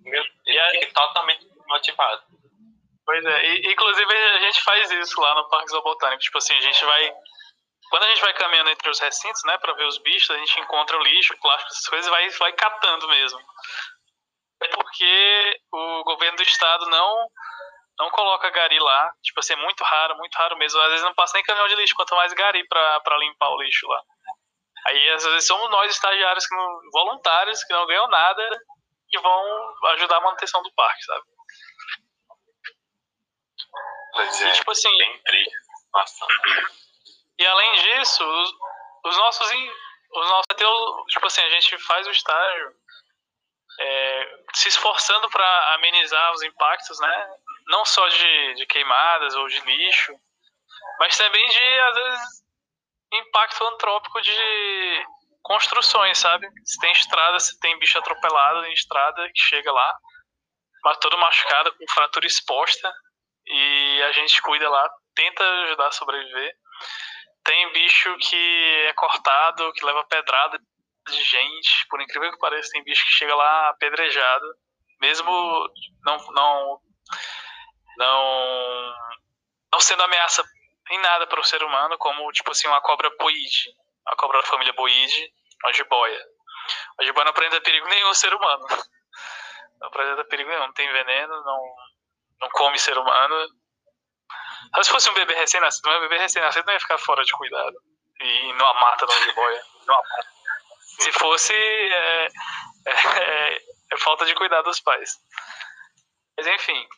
meu, 0.00 0.24
e 0.46 0.80
fica 0.80 0.92
totalmente 0.92 1.46
motivado. 1.66 2.22
Pois 3.04 3.24
é, 3.24 3.46
e, 3.46 3.72
inclusive 3.72 4.14
a 4.14 4.38
gente 4.38 4.62
faz 4.62 4.90
isso 4.90 5.20
lá 5.20 5.34
no 5.34 5.48
Parque 5.48 5.70
Zoobotânico. 5.70 6.22
Tipo 6.22 6.38
assim, 6.38 6.56
a 6.56 6.60
gente 6.60 6.84
vai. 6.84 7.12
Quando 7.90 8.04
a 8.04 8.08
gente 8.08 8.22
vai 8.22 8.32
caminhando 8.34 8.70
entre 8.70 8.88
os 8.88 9.00
recintos, 9.00 9.42
né, 9.44 9.58
pra 9.58 9.74
ver 9.74 9.84
os 9.84 9.98
bichos, 9.98 10.30
a 10.30 10.38
gente 10.38 10.60
encontra 10.60 10.96
o 10.96 11.02
lixo, 11.02 11.36
plástico, 11.40 11.72
essas 11.72 11.86
coisas, 11.86 12.06
e 12.06 12.10
vai, 12.10 12.28
vai 12.30 12.52
catando 12.52 13.06
mesmo. 13.08 13.38
É 14.62 14.68
porque 14.68 15.60
o 15.70 16.04
governo 16.04 16.36
do 16.36 16.42
estado 16.42 16.86
não 16.86 17.28
não 17.98 18.10
coloca 18.10 18.50
gari 18.50 18.78
lá. 18.78 19.12
Tipo 19.22 19.40
assim, 19.40 19.52
é 19.52 19.56
muito 19.56 19.85
raro, 19.85 20.16
muito 20.16 20.35
raro 20.37 20.56
mesmo. 20.56 20.81
Às 20.81 20.88
vezes 20.88 21.04
não 21.04 21.14
passa 21.14 21.35
nem 21.35 21.44
caminhão 21.44 21.68
de 21.68 21.77
lixo, 21.77 21.94
quanto 21.94 22.16
mais 22.16 22.33
gari 22.33 22.66
pra, 22.66 23.00
pra 23.00 23.18
limpar 23.18 23.50
o 23.50 23.62
lixo 23.62 23.87
lá. 23.87 24.00
Aí 24.87 25.10
às 25.10 25.24
vezes 25.24 25.46
somos 25.46 25.70
nós 25.70 25.90
estagiários 25.90 26.46
que 26.46 26.56
não, 26.56 26.81
voluntários 26.92 27.62
que 27.64 27.72
não 27.72 27.87
ganham 27.87 28.08
nada 28.08 28.48
e 29.12 29.20
vão 29.20 29.74
ajudar 29.92 30.16
a 30.16 30.20
manutenção 30.20 30.62
do 30.62 30.72
parque, 30.74 31.04
sabe? 31.04 31.22
Pois 34.13 34.40
e, 34.40 34.44
é, 34.44 34.52
tipo 34.52 34.71
assim, 34.71 34.96
bem 34.98 35.23
triste 35.25 35.56
E 37.38 37.46
além 37.46 37.73
disso, 37.75 38.25
os, 38.25 38.50
os 39.04 39.17
nossos 39.17 39.50
os 39.50 40.29
nossos 40.29 40.46
tipo 41.08 41.27
assim, 41.27 41.40
a 41.42 41.50
gente 41.50 41.79
faz 41.79 42.06
o 42.06 42.10
estágio 42.10 42.75
é, 43.81 44.38
se 44.54 44.69
esforçando 44.69 45.29
para 45.31 45.75
amenizar 45.75 46.33
os 46.33 46.42
impactos, 46.42 46.98
né? 47.00 47.37
Não 47.69 47.85
só 47.85 48.06
de, 48.08 48.54
de 48.54 48.67
queimadas 48.67 49.35
ou 49.35 49.48
de 49.48 49.60
lixo, 49.60 50.13
mas 50.98 51.17
também 51.17 51.48
de 51.48 51.81
às 51.81 51.94
vezes 51.94 52.42
impacto 53.15 53.65
antrópico 53.65 54.21
de 54.21 55.06
construções, 55.42 56.19
sabe? 56.19 56.48
Se 56.65 56.79
tem 56.81 56.92
estrada, 56.92 57.38
se 57.40 57.58
tem 57.60 57.79
bicho 57.79 57.98
atropelado 57.98 58.65
em 58.67 58.73
estrada 58.73 59.29
que 59.35 59.40
chega 59.40 59.73
lá, 59.73 59.98
mas 60.85 60.98
todo 60.98 61.19
machucado, 61.19 61.75
com 61.77 61.92
fratura 61.92 62.27
exposta. 62.27 62.92
E 63.44 63.81
e 63.92 64.02
a 64.02 64.12
gente 64.12 64.40
cuida 64.42 64.68
lá, 64.68 64.90
tenta 65.14 65.44
ajudar 65.64 65.88
a 65.88 65.92
sobreviver. 65.92 66.54
Tem 67.44 67.72
bicho 67.72 68.16
que 68.18 68.86
é 68.88 68.92
cortado, 68.94 69.72
que 69.72 69.84
leva 69.84 70.04
pedrada 70.04 70.58
de 71.08 71.24
gente, 71.24 71.86
por 71.88 72.00
incrível 72.00 72.30
que 72.30 72.38
pareça, 72.38 72.70
tem 72.72 72.84
bicho 72.84 73.04
que 73.04 73.12
chega 73.12 73.34
lá 73.34 73.70
apedrejado, 73.70 74.46
mesmo 75.00 75.30
não 76.04 76.16
não 76.32 76.80
não 77.98 78.94
não 79.72 79.80
sendo 79.80 80.02
ameaça 80.04 80.44
em 80.90 80.98
nada 81.00 81.26
para 81.26 81.40
o 81.40 81.44
ser 81.44 81.62
humano, 81.62 81.98
como 81.98 82.30
tipo 82.32 82.50
assim 82.52 82.68
uma 82.68 82.80
cobra 82.80 83.10
boide, 83.18 83.74
a 84.06 84.16
cobra 84.16 84.40
da 84.40 84.46
família 84.46 84.72
boide, 84.74 85.32
a 85.64 85.72
jiboia. 85.72 86.24
A 87.00 87.04
jiboia 87.04 87.24
não 87.24 87.30
apresenta 87.30 87.60
perigo 87.60 87.88
nenhum 87.88 88.06
ao 88.06 88.14
ser 88.14 88.32
humano. 88.32 88.64
Não 89.80 89.88
apresenta 89.88 90.24
perigo 90.24 90.48
nenhum, 90.48 90.66
não 90.66 90.72
tem 90.72 90.90
veneno, 90.92 91.42
não 91.42 91.74
não 92.42 92.48
come 92.50 92.78
ser 92.78 92.98
humano. 92.98 93.48
Se 94.81 94.90
fosse 94.90 95.10
um 95.10 95.14
bebê 95.14 95.35
recém-nascido, 95.35 95.90
um 95.90 96.00
bebê 96.00 96.18
recém-nascido 96.18 96.64
não 96.66 96.73
ia 96.73 96.81
ficar 96.81 96.98
fora 96.98 97.23
de 97.23 97.33
cuidado. 97.33 97.77
E 98.20 98.52
não 98.54 98.66
a 98.66 98.75
mata 98.75 99.06
da 99.06 99.14
jiboia. 99.14 99.62
Se 101.00 101.12
fosse, 101.12 101.54
é, 101.54 102.29
é, 102.87 103.56
é, 103.92 103.96
falta 103.98 104.25
de 104.25 104.35
cuidado 104.35 104.64
dos 104.64 104.81
pais. 104.81 105.16
Mas 106.37 106.46
enfim, 106.46 106.88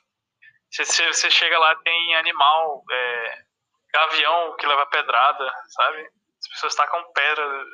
você, 0.71 1.07
você 1.07 1.31
chega 1.31 1.59
lá, 1.59 1.75
tem 1.77 2.17
animal, 2.17 2.85
é, 2.91 3.45
gavião 3.93 4.57
que 4.57 4.67
leva 4.67 4.87
pedrada, 4.87 5.53
sabe? 5.69 6.03
As 6.03 6.49
pessoas 6.49 6.75
tacam 6.75 7.13
pedra 7.13 7.65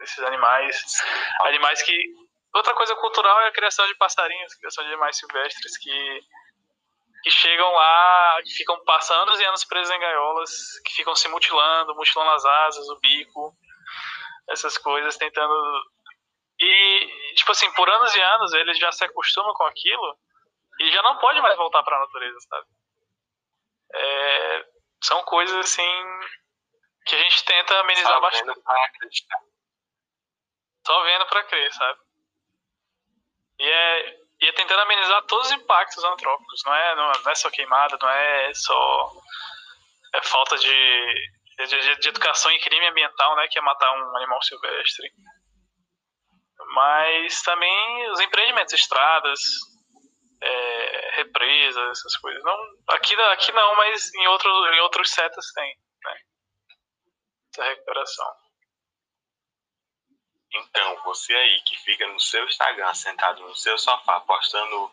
nesses 0.00 0.18
animais. 0.20 0.82
Animais 1.40 1.82
que. 1.82 1.96
Outra 2.54 2.74
coisa 2.74 2.94
cultural 2.96 3.40
é 3.42 3.48
a 3.48 3.52
criação 3.52 3.86
de 3.86 3.94
passarinhos, 3.96 4.54
criação 4.54 4.82
de 4.84 4.90
animais 4.90 5.16
silvestres 5.16 5.76
que 5.78 6.20
que 7.28 7.30
chegam 7.30 7.70
lá, 7.72 8.40
que 8.42 8.54
ficam 8.54 8.82
passando 8.84 9.28
anos 9.28 9.38
e 9.38 9.44
anos 9.44 9.64
presos 9.64 9.94
em 9.94 10.00
gaiolas, 10.00 10.50
que 10.84 10.94
ficam 10.94 11.14
se 11.14 11.28
mutilando, 11.28 11.94
mutilando 11.94 12.30
as 12.30 12.44
asas, 12.44 12.88
o 12.88 12.98
bico, 13.00 13.54
essas 14.48 14.78
coisas, 14.78 15.16
tentando. 15.18 15.54
E, 16.58 17.34
tipo 17.34 17.52
assim, 17.52 17.70
por 17.74 17.88
anos 17.88 18.14
e 18.14 18.20
anos 18.20 18.52
eles 18.54 18.78
já 18.78 18.90
se 18.90 19.04
acostumam 19.04 19.52
com 19.52 19.64
aquilo 19.64 20.18
e 20.80 20.90
já 20.90 21.02
não 21.02 21.18
pode 21.18 21.40
mais 21.42 21.56
voltar 21.56 21.82
para 21.82 21.98
a 21.98 22.00
natureza, 22.00 22.38
sabe? 22.48 22.66
É, 23.94 24.64
são 25.04 25.22
coisas 25.24 25.56
assim 25.56 26.04
que 27.04 27.14
a 27.14 27.18
gente 27.18 27.44
tenta 27.44 27.78
amenizar 27.80 28.14
Só 28.14 28.20
bastante. 28.20 28.46
Vendo 28.46 28.62
pra 28.62 28.84
acreditar. 28.86 29.40
Só 30.86 31.02
vendo 31.02 31.26
para 31.26 31.44
crer, 31.44 31.74
sabe? 31.74 32.00
E 33.58 33.68
é, 33.68 34.16
e 34.40 34.46
é 34.46 34.52
tentando 34.52 34.80
amenizar 34.80 35.22
todos 35.24 35.46
os 35.46 35.52
impactos 35.52 36.02
antrópicos. 36.04 36.62
Não 36.64 36.74
é, 36.74 36.94
não, 36.94 37.10
é 37.30 37.34
só 37.34 37.50
queimada, 37.50 37.98
não 38.00 38.08
é 38.08 38.54
só 38.54 39.12
é 40.14 40.22
falta 40.22 40.56
de, 40.56 41.14
de, 41.66 41.96
de, 41.98 42.08
educação 42.08 42.50
em 42.50 42.60
crime 42.60 42.86
ambiental, 42.86 43.36
né, 43.36 43.46
que 43.48 43.58
é 43.58 43.62
matar 43.62 43.90
um 43.92 44.16
animal 44.16 44.42
silvestre. 44.42 45.10
Mas 46.74 47.42
também 47.42 48.10
os 48.10 48.20
empreendimentos, 48.20 48.74
estradas, 48.74 49.40
é, 50.40 51.10
represas, 51.16 51.90
essas 51.90 52.16
coisas. 52.18 52.42
Não, 52.44 52.56
aqui, 52.88 53.14
aqui 53.14 53.52
não, 53.52 53.76
mas 53.76 54.14
em, 54.14 54.26
outro, 54.28 54.50
em 54.74 54.80
outros 54.80 55.10
setas 55.10 55.52
tem. 55.52 55.76
Né, 56.04 56.20
essa 57.52 57.64
recuperação. 57.64 58.47
Então, 60.52 61.02
você 61.04 61.34
aí 61.34 61.60
que 61.62 61.76
fica 61.78 62.06
no 62.06 62.20
seu 62.20 62.44
Instagram, 62.46 62.94
sentado 62.94 63.42
no 63.42 63.54
seu 63.54 63.78
sofá, 63.78 64.20
postando 64.20 64.90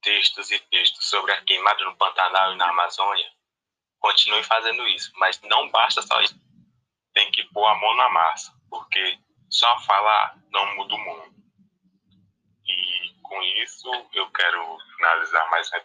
textos 0.00 0.50
e 0.50 0.58
textos 0.58 1.08
sobre 1.08 1.32
a 1.32 1.42
queimada 1.42 1.84
no 1.84 1.96
Pantanal 1.96 2.52
e 2.52 2.56
na 2.56 2.70
Amazônia, 2.70 3.30
continue 3.98 4.42
fazendo 4.44 4.86
isso. 4.88 5.12
Mas 5.16 5.40
não 5.42 5.68
basta 5.70 6.00
só 6.02 6.20
isso. 6.20 6.34
Tem 7.12 7.30
que 7.30 7.44
pôr 7.44 7.66
a 7.66 7.74
mão 7.74 7.94
na 7.96 8.08
massa, 8.10 8.52
porque 8.70 9.18
só 9.50 9.78
falar 9.80 10.36
não 10.50 10.76
muda 10.76 10.94
o 10.94 10.98
mundo. 10.98 11.34
E 12.66 13.14
com 13.22 13.42
isso, 13.42 13.88
eu 14.12 14.30
quero 14.30 14.78
finalizar 14.96 15.50
mais 15.50 15.70
um 15.72 15.76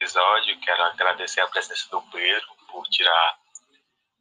episódio. 0.00 0.60
Quero 0.60 0.82
agradecer 0.84 1.40
a 1.40 1.48
presença 1.48 1.88
do 1.90 2.02
Pedro 2.02 2.46
por 2.68 2.86
tirar 2.88 3.38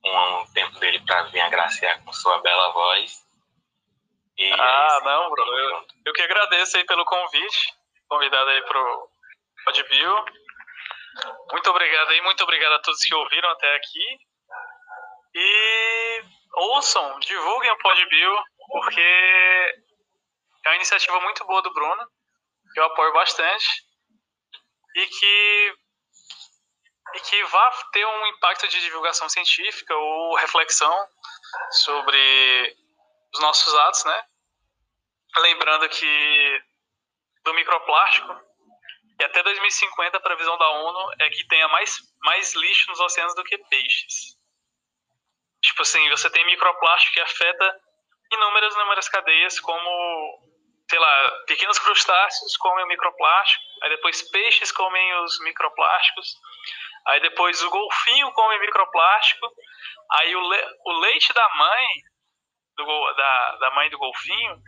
um 0.06 0.46
tempo 0.54 0.80
dele 0.80 1.00
para 1.00 1.24
vir 1.24 1.42
agraciar 1.42 2.04
com 2.04 2.14
sua 2.14 2.42
bela 2.42 2.72
voz. 2.72 3.24
E 4.38 4.52
ah, 4.52 5.00
não, 5.04 5.30
Bruno. 5.30 5.58
Eu, 5.58 5.86
eu 6.06 6.14
que 6.14 6.22
agradeço 6.22 6.78
aí 6.78 6.86
pelo 6.86 7.06
convite. 7.06 7.74
Convidado 8.08 8.50
aí 8.50 8.62
pro 8.64 9.10
Podbill. 9.66 10.26
Muito 11.52 11.70
obrigado 11.70 12.10
aí, 12.10 12.22
muito 12.22 12.44
obrigado 12.44 12.74
a 12.74 12.80
todos 12.80 13.00
que 13.06 13.14
ouviram 13.14 13.50
até 13.50 13.76
aqui. 13.76 14.18
E 15.36 16.24
ouçam, 16.54 17.20
divulguem 17.20 17.72
o 17.72 17.78
Podbill, 17.78 18.44
porque 18.72 19.02
é 20.66 20.70
uma 20.70 20.76
iniciativa 20.76 21.20
muito 21.22 21.46
boa 21.46 21.62
do 21.62 21.74
Bruno, 21.74 22.08
que 22.74 22.80
eu 22.80 22.86
apoio 22.86 23.14
bastante. 23.14 23.66
E 24.96 25.08
que 25.08 25.74
e 27.16 27.20
que 27.20 27.44
vá 27.46 27.72
ter 27.92 28.06
um 28.06 28.28
impacto 28.28 28.68
de 28.68 28.82
divulgação 28.82 29.30
científica 29.30 29.96
ou 29.96 30.36
reflexão 30.36 31.08
sobre 31.70 32.76
os 33.34 33.40
nossos 33.42 33.74
atos, 33.76 34.06
né? 34.06 34.24
Lembrando 35.38 35.90
que 35.90 36.64
do 37.44 37.54
microplástico, 37.54 38.34
e 39.20 39.24
até 39.24 39.44
2050 39.44 40.18
a 40.18 40.22
previsão 40.22 40.58
da 40.58 40.70
ONU 40.70 41.14
é 41.20 41.30
que 41.30 41.48
tenha 41.48 41.68
mais, 41.68 41.98
mais 42.22 42.54
lixo 42.56 42.90
nos 42.90 43.00
oceanos 43.00 43.36
do 43.36 43.44
que 43.44 43.58
peixes. 43.70 44.38
Tipo 45.62 45.82
assim, 45.82 46.10
você 46.10 46.30
tem 46.30 46.46
microplástico 46.46 47.14
que 47.14 47.22
afeta 47.22 47.80
inúmeras, 48.32 48.74
inúmeras 48.74 49.10
cadeias, 49.10 49.60
como, 49.60 49.90
sei 50.90 51.00
lá, 51.00 51.32
pequenos 51.48 51.80
crustáceos 51.80 52.58
comem 52.58 52.86
o 52.86 52.88
microplástico, 52.88 53.64
aí 53.84 53.90
depois 53.90 54.30
peixes 54.30 54.72
comem 54.72 55.16
os 55.22 55.40
microplásticos, 55.42 56.36
aí 57.08 57.22
depois 57.22 57.62
o 57.64 57.70
golfinho 57.70 58.32
come 58.34 58.60
microplástico, 58.60 59.48
aí 60.12 60.36
o, 60.36 60.50
le 60.50 60.66
o 60.86 61.00
leite 61.00 61.32
da 61.34 61.48
mãe 61.56 61.88
do, 62.76 63.14
da, 63.14 63.56
da 63.58 63.72
mãe 63.72 63.90
do 63.90 63.98
golfinho 63.98 64.62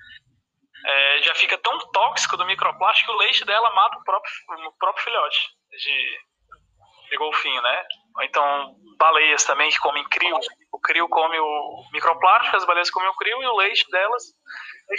é, 0.86 1.22
já 1.24 1.36
fica 1.36 1.58
tão 1.58 1.78
tóxico 1.92 2.38
do 2.38 2.46
microplástico 2.46 3.12
que 3.12 3.16
o 3.16 3.20
leite 3.20 3.46
dela 3.46 3.74
mata 3.74 3.98
o 3.98 4.04
próprio, 4.04 4.32
o 4.68 4.78
próprio 4.78 5.04
filhote 5.04 5.40
de, 5.72 6.20
de 7.10 7.18
golfinho, 7.18 7.62
né? 7.62 7.86
Ou 8.18 8.24
então 8.24 8.76
baleias 8.98 9.44
também 9.44 9.70
que 9.70 9.80
comem 9.80 10.08
crio. 10.10 10.38
O 10.72 10.80
crio 10.80 11.10
come 11.10 11.40
o 11.40 11.84
microplástico, 11.92 12.56
as 12.56 12.66
baleias 12.66 12.90
comem 12.90 13.10
o 13.10 13.16
crio 13.16 13.42
e 13.42 13.48
o 13.48 13.56
leite 13.56 13.90
delas 13.90 14.24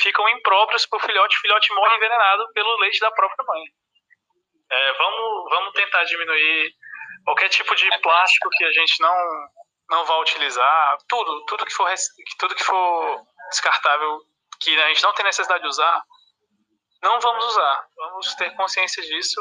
ficam 0.01 0.29
impróprios 0.31 0.87
para 0.87 0.99
o 0.99 1.03
filhote. 1.07 1.37
O 1.37 1.41
filhote 1.41 1.73
morre 1.75 1.97
envenenado 1.97 2.53
pelo 2.53 2.81
leite 2.81 2.99
da 3.01 3.11
própria 3.13 3.45
mãe. 3.47 3.63
É, 4.71 4.93
vamos, 4.95 5.51
vamos 5.51 5.73
tentar 5.75 6.05
diminuir 6.05 6.73
qualquer 7.25 7.49
tipo 7.49 7.75
de 7.77 7.89
plástico 8.01 8.51
que 8.51 8.65
a 8.65 8.73
gente 8.73 9.01
não 9.01 9.15
não 9.91 10.05
vai 10.05 10.21
utilizar, 10.21 10.99
tudo, 11.09 11.45
tudo 11.47 11.65
que 11.65 11.73
for 11.73 11.93
tudo 12.39 12.55
que 12.55 12.65
for 12.65 13.23
descartável, 13.51 14.21
que 14.61 14.81
a 14.81 14.89
gente 14.89 15.03
não 15.03 15.15
tem 15.15 15.25
necessidade 15.25 15.63
de 15.63 15.69
usar, 15.69 16.03
não 17.03 17.21
vamos 17.21 17.45
usar. 17.45 17.87
Vamos 17.97 18.35
ter 18.35 18.51
consciência 18.57 19.03
disso 19.03 19.41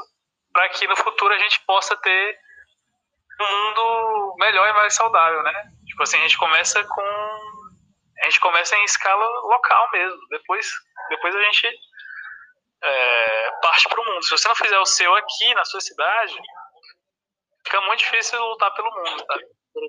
para 0.53 0.69
que 0.69 0.87
no 0.87 0.95
futuro 0.95 1.33
a 1.33 1.37
gente 1.37 1.59
possa 1.65 1.97
ter 1.97 2.39
um 3.41 3.57
mundo 3.57 4.35
melhor 4.37 4.69
e 4.69 4.73
mais 4.73 4.95
saudável, 4.95 5.43
né? 5.43 5.71
Tipo 5.85 6.03
assim, 6.03 6.17
a 6.17 6.21
gente 6.21 6.37
começa 6.37 6.83
com 6.83 7.45
a 8.21 8.25
gente 8.25 8.39
começa 8.39 8.75
em 8.77 8.83
escala 8.85 9.25
local 9.25 9.89
mesmo. 9.91 10.19
Depois, 10.29 10.67
depois 11.09 11.35
a 11.35 11.41
gente 11.43 11.67
é, 12.81 13.51
parte 13.61 13.89
para 13.89 14.01
o 14.01 14.05
mundo. 14.05 14.23
Se 14.23 14.31
você 14.31 14.47
não 14.47 14.55
fizer 14.55 14.79
o 14.79 14.85
seu 14.85 15.13
aqui 15.15 15.53
na 15.53 15.65
sua 15.65 15.81
cidade, 15.81 16.35
fica 17.65 17.81
muito 17.81 17.99
difícil 17.99 18.41
lutar 18.41 18.73
pelo 18.73 18.89
mundo, 18.91 19.25
sabe? 19.27 19.45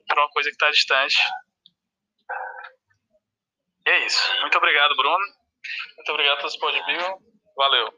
Por 0.07 0.18
uma 0.18 0.28
coisa 0.30 0.49
que 0.49 0.55
está 0.55 0.70
distante. 0.70 1.16
E 3.87 3.91
é 3.91 4.07
isso. 4.07 4.41
Muito 4.41 4.59
obrigado, 4.59 4.97
Bruno. 4.97 5.24
Muito 5.97 6.12
obrigado 6.12 6.39
a 6.39 6.41
todos 6.41 6.57
por 6.59 6.72
Valeu. 7.57 7.89